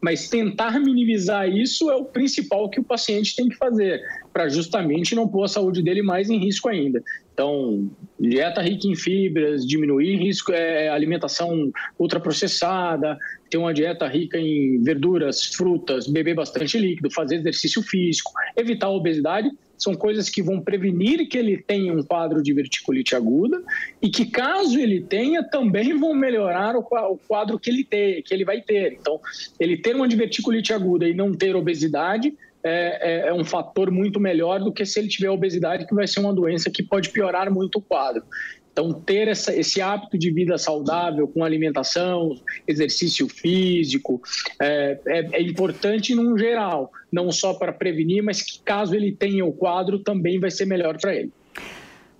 Mas 0.00 0.28
tentar 0.28 0.78
minimizar 0.80 1.48
isso 1.48 1.90
é 1.90 1.96
o 1.96 2.04
principal 2.04 2.68
que 2.68 2.80
o 2.80 2.84
paciente 2.84 3.34
tem 3.34 3.48
que 3.48 3.56
fazer, 3.56 4.00
para 4.32 4.48
justamente 4.48 5.14
não 5.14 5.28
pôr 5.28 5.44
a 5.44 5.48
saúde 5.48 5.82
dele 5.82 6.02
mais 6.02 6.28
em 6.28 6.38
risco 6.38 6.68
ainda. 6.68 7.02
Então, 7.32 7.90
dieta 8.28 8.62
rica 8.62 8.86
em 8.86 8.94
fibras, 8.94 9.66
diminuir 9.66 10.16
risco, 10.16 10.52
é, 10.52 10.88
alimentação 10.88 11.70
ultraprocessada, 11.98 13.18
ter 13.50 13.58
uma 13.58 13.72
dieta 13.72 14.06
rica 14.06 14.38
em 14.38 14.82
verduras, 14.82 15.44
frutas, 15.44 16.06
beber 16.06 16.34
bastante 16.34 16.78
líquido, 16.78 17.10
fazer 17.10 17.36
exercício 17.36 17.82
físico, 17.82 18.32
evitar 18.56 18.86
a 18.86 18.90
obesidade, 18.90 19.50
são 19.76 19.94
coisas 19.94 20.30
que 20.30 20.42
vão 20.42 20.60
prevenir 20.60 21.28
que 21.28 21.36
ele 21.36 21.58
tenha 21.58 21.92
um 21.92 22.02
quadro 22.02 22.42
de 22.42 22.52
verticulite 22.52 23.14
aguda 23.14 23.62
e 24.00 24.08
que, 24.08 24.26
caso 24.26 24.78
ele 24.78 25.02
tenha, 25.02 25.42
também 25.42 25.98
vão 25.98 26.14
melhorar 26.14 26.76
o 26.76 27.18
quadro 27.28 27.58
que 27.58 27.70
ele, 27.70 27.84
ter, 27.84 28.22
que 28.22 28.32
ele 28.32 28.44
vai 28.44 28.60
ter. 28.60 28.94
Então, 28.94 29.20
ele 29.58 29.76
ter 29.76 29.94
uma 29.94 30.08
diverticulite 30.08 30.72
aguda 30.72 31.08
e 31.08 31.14
não 31.14 31.34
ter 31.34 31.54
obesidade 31.56 32.34
é, 32.64 33.26
é, 33.26 33.28
é, 33.28 33.34
um 33.34 33.44
fator 33.44 33.90
muito 33.90 34.18
melhor 34.18 34.58
do 34.58 34.72
que 34.72 34.86
se 34.86 34.98
ele 34.98 35.08
tiver 35.08 35.28
obesidade, 35.28 35.86
que 35.86 35.94
vai 35.94 36.06
ser 36.06 36.20
uma 36.20 36.32
doença 36.32 36.70
que 36.70 36.82
pode 36.82 37.10
piorar 37.10 37.52
muito 37.52 37.78
o 37.78 37.82
quadro. 37.82 38.24
Então, 38.72 38.92
ter 38.92 39.28
essa, 39.28 39.54
esse 39.54 39.80
hábito 39.80 40.18
de 40.18 40.32
vida 40.32 40.58
saudável, 40.58 41.28
com 41.28 41.44
alimentação, 41.44 42.34
exercício 42.66 43.28
físico, 43.28 44.20
é, 44.60 44.98
é, 45.06 45.18
é 45.34 45.42
importante 45.42 46.12
num 46.12 46.36
geral, 46.36 46.90
não 47.12 47.30
só 47.30 47.54
para 47.54 47.72
prevenir, 47.72 48.20
mas 48.22 48.42
que 48.42 48.60
caso 48.64 48.96
ele 48.96 49.12
tenha 49.12 49.44
o 49.44 49.52
quadro, 49.52 50.00
também 50.00 50.40
vai 50.40 50.50
ser 50.50 50.64
melhor 50.64 50.98
para 51.00 51.14
ele. 51.14 51.30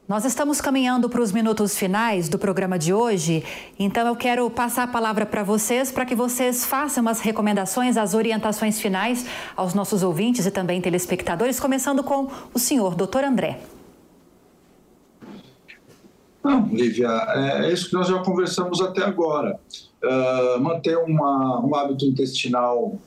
Nós 0.06 0.26
estamos 0.26 0.60
caminhando 0.60 1.08
para 1.08 1.22
os 1.22 1.32
minutos 1.32 1.78
finais 1.78 2.28
do 2.28 2.38
programa 2.38 2.78
de 2.78 2.92
hoje, 2.92 3.42
então 3.78 4.06
eu 4.06 4.14
quero 4.14 4.50
passar 4.50 4.82
a 4.82 4.86
palavra 4.86 5.24
para 5.24 5.42
vocês 5.42 5.90
para 5.90 6.04
que 6.04 6.14
vocês 6.14 6.62
façam 6.62 7.08
as 7.08 7.20
recomendações, 7.20 7.96
as 7.96 8.12
orientações 8.12 8.78
finais 8.78 9.24
aos 9.56 9.72
nossos 9.72 10.02
ouvintes 10.02 10.44
e 10.44 10.50
também 10.50 10.78
telespectadores, 10.78 11.58
começando 11.58 12.04
com 12.04 12.28
o 12.52 12.58
senhor, 12.58 12.94
doutor 12.94 13.24
André. 13.24 13.60
Não, 16.44 16.66
Lívia, 16.66 17.08
é, 17.08 17.64
é 17.64 17.72
isso 17.72 17.88
que 17.88 17.94
nós 17.94 18.06
já 18.06 18.18
conversamos 18.18 18.82
até 18.82 19.02
agora. 19.02 19.58
Uh, 20.02 20.60
manter 20.60 20.98
uma, 20.98 21.64
um 21.64 21.74
hábito 21.74 22.04
intestinal 22.04 22.98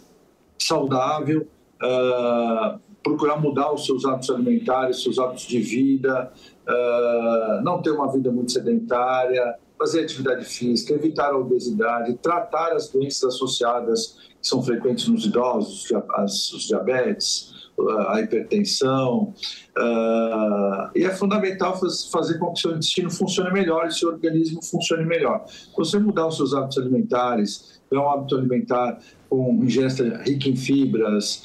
saudável, 0.58 1.48
uh, 1.76 2.80
procurar 3.04 3.40
mudar 3.40 3.72
os 3.72 3.86
seus 3.86 4.04
hábitos 4.04 4.32
alimentares, 4.32 5.04
seus 5.04 5.20
hábitos 5.20 5.46
de 5.46 5.60
vida, 5.60 6.34
uh, 6.68 7.64
não 7.64 7.82
ter 7.82 7.92
uma 7.92 8.12
vida 8.12 8.32
muito 8.32 8.52
sedentária, 8.52 9.56
fazer 9.78 10.02
atividade 10.02 10.46
física, 10.46 10.94
evitar 10.94 11.32
a 11.32 11.38
obesidade, 11.38 12.16
tratar 12.16 12.74
as 12.74 12.90
doenças 12.90 13.36
associadas 13.36 14.18
que 14.42 14.48
são 14.48 14.62
frequentes 14.62 15.08
nos 15.08 15.26
idosos, 15.26 15.88
os 16.54 16.64
diabetes, 16.68 17.54
a 18.10 18.20
hipertensão. 18.22 19.34
Uh, 19.78 20.90
e 20.96 21.04
é 21.04 21.12
fundamental 21.12 21.80
faz, 21.80 22.06
fazer 22.08 22.40
com 22.40 22.48
que 22.48 22.54
o 22.54 22.62
seu 22.62 22.72
intestino 22.72 23.12
funcione 23.12 23.52
melhor 23.52 23.88
e 23.88 23.92
seu 23.92 24.10
organismo 24.10 24.64
funcione 24.64 25.06
melhor. 25.06 25.46
Você 25.76 26.00
mudar 26.00 26.28
os 26.28 26.38
seus 26.38 26.56
hábitos 26.56 26.80
alimentares, 26.80 27.80
ter 27.88 27.98
um 27.98 28.10
hábito 28.10 28.36
alimentar 28.36 29.00
com 29.30 29.64
ingesta 29.64 30.04
rica 30.26 30.50
em 30.50 30.56
fibras, 30.56 31.44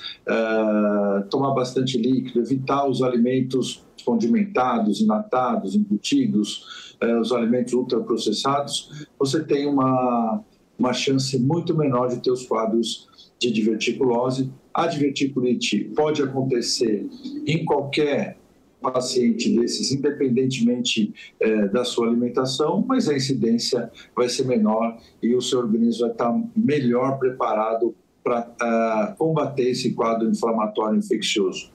tomar 1.31 1.53
bastante 1.53 1.99
líquido, 1.99 2.41
evitar 2.41 2.89
os 2.89 3.03
alimentos 3.03 3.85
condimentados, 4.03 5.01
enlatados, 5.01 5.75
embutidos, 5.75 6.97
uh, 7.03 7.21
os 7.21 7.33
alimentos 7.33 7.73
ultraprocessados, 7.73 9.07
você 9.19 9.43
tem 9.43 9.67
uma, 9.67 10.43
uma 10.79 10.93
chance 10.93 11.39
muito 11.39 11.77
menor 11.77 12.09
de 12.09 12.23
ter 12.23 12.31
os 12.31 12.47
quadros 12.47 13.09
de 13.39 13.51
diverticulose. 13.51 14.51
A 14.75 14.87
diverticulite 14.87 15.91
pode 15.97 16.23
acontecer 16.23 17.07
em 17.47 17.65
qualquer 17.65 18.39
paciente 18.83 19.49
desses, 19.55 19.93
independentemente 19.93 21.15
eh, 21.39 21.69
da 21.69 21.85
sua 21.85 22.09
alimentação, 22.09 22.85
mas 22.87 23.09
a 23.09 23.15
incidência 23.15 23.91
vai 24.15 24.29
ser 24.29 24.45
menor 24.45 24.99
e 25.23 25.35
o 25.35 25.41
seu 25.41 25.61
organismo 25.61 26.01
vai 26.03 26.11
estar 26.11 26.43
melhor 26.57 27.19
preparado 27.19 27.95
para 28.25 28.53
ah, 28.61 29.15
combater 29.17 29.71
esse 29.71 29.95
quadro 29.95 30.29
inflamatório 30.29 30.99
infeccioso. 30.99 31.71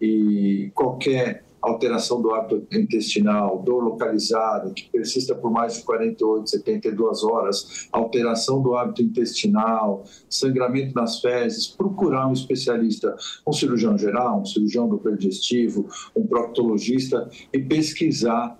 E 0.00 0.70
qualquer 0.74 1.44
alteração 1.60 2.20
do 2.20 2.32
hábito 2.32 2.66
intestinal, 2.72 3.62
dor 3.62 3.82
localizada, 3.84 4.70
que 4.70 4.88
persista 4.90 5.34
por 5.34 5.50
mais 5.50 5.74
de 5.74 5.82
48, 5.82 6.48
72 6.48 7.24
horas, 7.24 7.88
alteração 7.92 8.62
do 8.62 8.74
hábito 8.74 9.02
intestinal, 9.02 10.04
sangramento 10.28 10.94
nas 10.94 11.20
fezes, 11.20 11.66
procurar 11.66 12.26
um 12.26 12.32
especialista, 12.32 13.14
um 13.46 13.52
cirurgião 13.52 13.96
geral, 13.98 14.40
um 14.40 14.46
cirurgião 14.46 14.88
do 14.88 15.00
digestivo, 15.16 15.88
um 16.14 16.26
proctologista 16.26 17.28
e 17.52 17.58
pesquisar 17.58 18.58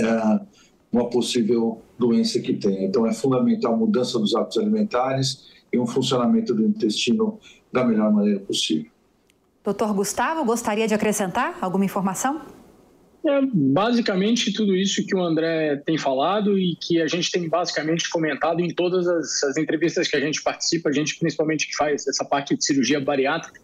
é, 0.00 0.40
uma 0.92 1.08
possível 1.08 1.82
doença 1.98 2.40
que 2.40 2.54
tem. 2.54 2.84
Então 2.84 3.06
é 3.06 3.12
fundamental 3.12 3.74
a 3.74 3.76
mudança 3.76 4.18
dos 4.18 4.34
hábitos 4.34 4.58
alimentares 4.58 5.50
e 5.72 5.78
um 5.78 5.86
funcionamento 5.86 6.54
do 6.54 6.64
intestino 6.64 7.38
da 7.72 7.84
melhor 7.84 8.12
maneira 8.12 8.40
possível. 8.40 8.90
Doutor 9.64 9.94
Gustavo, 9.94 10.44
gostaria 10.44 10.88
de 10.88 10.94
acrescentar 10.94 11.56
alguma 11.60 11.84
informação? 11.84 12.42
É 13.24 13.40
basicamente 13.54 14.52
tudo 14.52 14.74
isso 14.74 15.06
que 15.06 15.14
o 15.14 15.22
André 15.22 15.76
tem 15.86 15.96
falado 15.96 16.58
e 16.58 16.74
que 16.74 17.00
a 17.00 17.06
gente 17.06 17.30
tem 17.30 17.48
basicamente 17.48 18.10
comentado 18.10 18.60
em 18.60 18.74
todas 18.74 19.06
as, 19.06 19.44
as 19.44 19.56
entrevistas 19.56 20.08
que 20.08 20.16
a 20.16 20.20
gente 20.20 20.42
participa, 20.42 20.88
a 20.88 20.92
gente 20.92 21.16
principalmente 21.16 21.68
que 21.68 21.76
faz 21.76 22.04
essa 22.08 22.24
parte 22.24 22.56
de 22.56 22.64
cirurgia 22.64 23.00
bariátrica. 23.00 23.60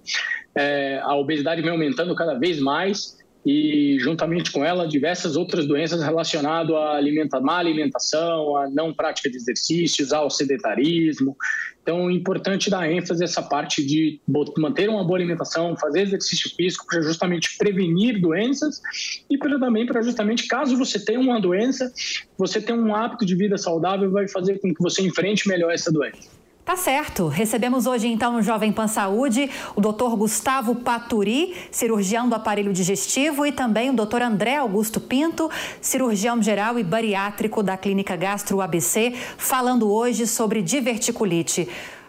É, 0.55 1.01
a 1.03 1.17
obesidade 1.17 1.61
vem 1.61 1.73
aumentando 1.73 2.15
cada 2.15 2.39
vez 2.39 2.61
mais 2.61 3.18
e 3.47 3.97
juntamente 4.01 4.51
com 4.51 4.65
ela 4.65 4.87
diversas 4.87 5.37
outras 5.37 5.67
doenças 5.67 6.03
relacionadas 6.03 6.75
à 6.75 6.97
alimenta, 6.97 7.41
má 7.41 7.59
alimentação, 7.59 8.57
à 8.57 8.69
não 8.69 8.93
prática 8.93 9.31
de 9.31 9.37
exercícios, 9.37 10.13
ao 10.13 10.29
sedentarismo. 10.31 11.37
Então, 11.83 12.11
é 12.11 12.13
importante 12.13 12.69
dar 12.69 12.91
ênfase 12.91 13.21
nessa 13.21 13.43
parte 13.43 13.83
de 13.85 14.21
manter 14.59 14.91
uma 14.91 15.03
boa 15.03 15.19
alimentação, 15.19 15.75
fazer 15.77 16.03
exercício 16.03 16.55
físico 16.55 16.85
para 16.87 17.01
justamente 17.01 17.57
prevenir 17.57 18.21
doenças 18.21 18.83
e 19.31 19.39
também 19.39 19.87
para 19.87 20.03
justamente, 20.03 20.47
caso 20.47 20.77
você 20.77 21.03
tenha 21.03 21.19
uma 21.19 21.41
doença, 21.41 21.91
você 22.37 22.61
ter 22.61 22.75
um 22.75 22.95
hábito 22.95 23.25
de 23.25 23.35
vida 23.35 23.57
saudável 23.57 24.11
vai 24.11 24.29
fazer 24.29 24.59
com 24.61 24.75
que 24.75 24.83
você 24.83 25.01
enfrente 25.01 25.49
melhor 25.49 25.73
essa 25.73 25.91
doença. 25.91 26.38
Tá 26.69 26.77
certo. 26.77 27.29
Recebemos 27.29 27.87
hoje, 27.87 28.09
então, 28.09 28.31
no 28.31 28.43
Jovem 28.43 28.71
Pan 28.71 28.89
Saúde, 28.89 29.49
o 29.75 29.81
doutor 29.81 30.15
Gustavo 30.15 30.75
Paturi, 30.75 31.55
cirurgião 31.71 32.29
do 32.29 32.35
aparelho 32.35 32.75
digestivo, 32.75 33.47
e 33.47 33.53
também 33.53 33.89
o 33.89 33.95
doutor 33.95 34.21
André 34.21 34.57
Augusto 34.57 35.01
Pinto, 35.01 35.51
cirurgião 35.81 36.43
geral 36.43 36.79
e 36.79 36.85
bariátrico 36.85 37.63
da 37.63 37.75
Clínica 37.79 38.17
Gastro 38.17 38.61
ABC, 38.61 39.15
falando 39.39 39.91
hoje 39.91 40.27
sobre 40.27 40.61
diverticulite. 40.61 41.67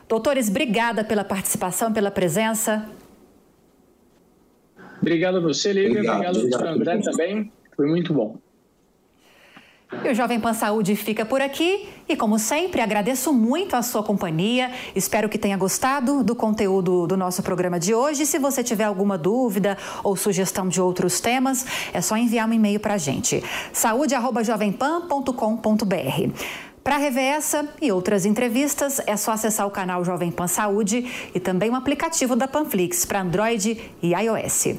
Doutores, 0.09 0.49
obrigada 0.49 1.05
pela 1.05 1.23
participação, 1.23 1.93
pela 1.93 2.11
presença. 2.11 2.85
Obrigado 5.01 5.37
a 5.37 5.39
você, 5.39 5.71
Lívia. 5.71 6.01
Obrigado, 6.01 6.35
obrigado, 6.35 6.49
doutor 6.49 6.67
André, 6.67 6.97
também. 6.97 7.49
Foi 7.77 7.87
muito 7.87 8.13
bom. 8.13 8.35
E 9.91 10.09
o 10.09 10.13
Jovem 10.13 10.39
Pan 10.39 10.53
Saúde 10.53 10.95
fica 10.95 11.25
por 11.25 11.41
aqui 11.41 11.89
e, 12.07 12.15
como 12.15 12.37
sempre, 12.37 12.79
agradeço 12.79 13.33
muito 13.33 13.75
a 13.75 13.81
sua 13.81 14.03
companhia. 14.03 14.71
Espero 14.95 15.27
que 15.27 15.37
tenha 15.37 15.57
gostado 15.57 16.23
do 16.23 16.35
conteúdo 16.35 17.07
do 17.07 17.17
nosso 17.17 17.41
programa 17.41 17.79
de 17.79 17.93
hoje. 17.93 18.25
Se 18.25 18.37
você 18.37 18.63
tiver 18.63 18.83
alguma 18.83 19.17
dúvida 19.17 19.77
ou 20.03 20.15
sugestão 20.15 20.67
de 20.67 20.79
outros 20.79 21.19
temas, 21.19 21.65
é 21.91 22.01
só 22.01 22.15
enviar 22.15 22.47
um 22.47 22.53
e-mail 22.53 22.79
para 22.79 22.93
a 22.93 22.97
gente: 22.97 23.43
saúde@jovempan.com.br. 23.73 26.33
Para 26.83 26.97
rever 26.97 27.23
essa 27.23 27.67
e 27.81 27.91
outras 27.91 28.25
entrevistas, 28.25 29.01
é 29.05 29.17
só 29.17 29.31
acessar 29.31 29.67
o 29.67 29.71
canal 29.71 30.05
Jovem 30.05 30.31
Pan 30.31 30.47
Saúde 30.47 31.29
e 31.33 31.39
também 31.39 31.69
o 31.69 31.75
aplicativo 31.75 32.35
da 32.35 32.47
Panflix 32.47 33.05
para 33.05 33.21
Android 33.21 33.91
e 34.01 34.13
iOS. 34.13 34.75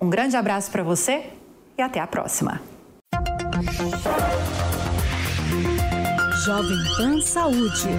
Um 0.00 0.08
grande 0.08 0.36
abraço 0.36 0.70
para 0.70 0.82
você 0.82 1.24
e 1.76 1.82
até 1.82 2.00
a 2.00 2.06
próxima. 2.06 2.60
Jovem 6.44 6.82
Pan 6.96 7.22
Saúde. 7.22 7.94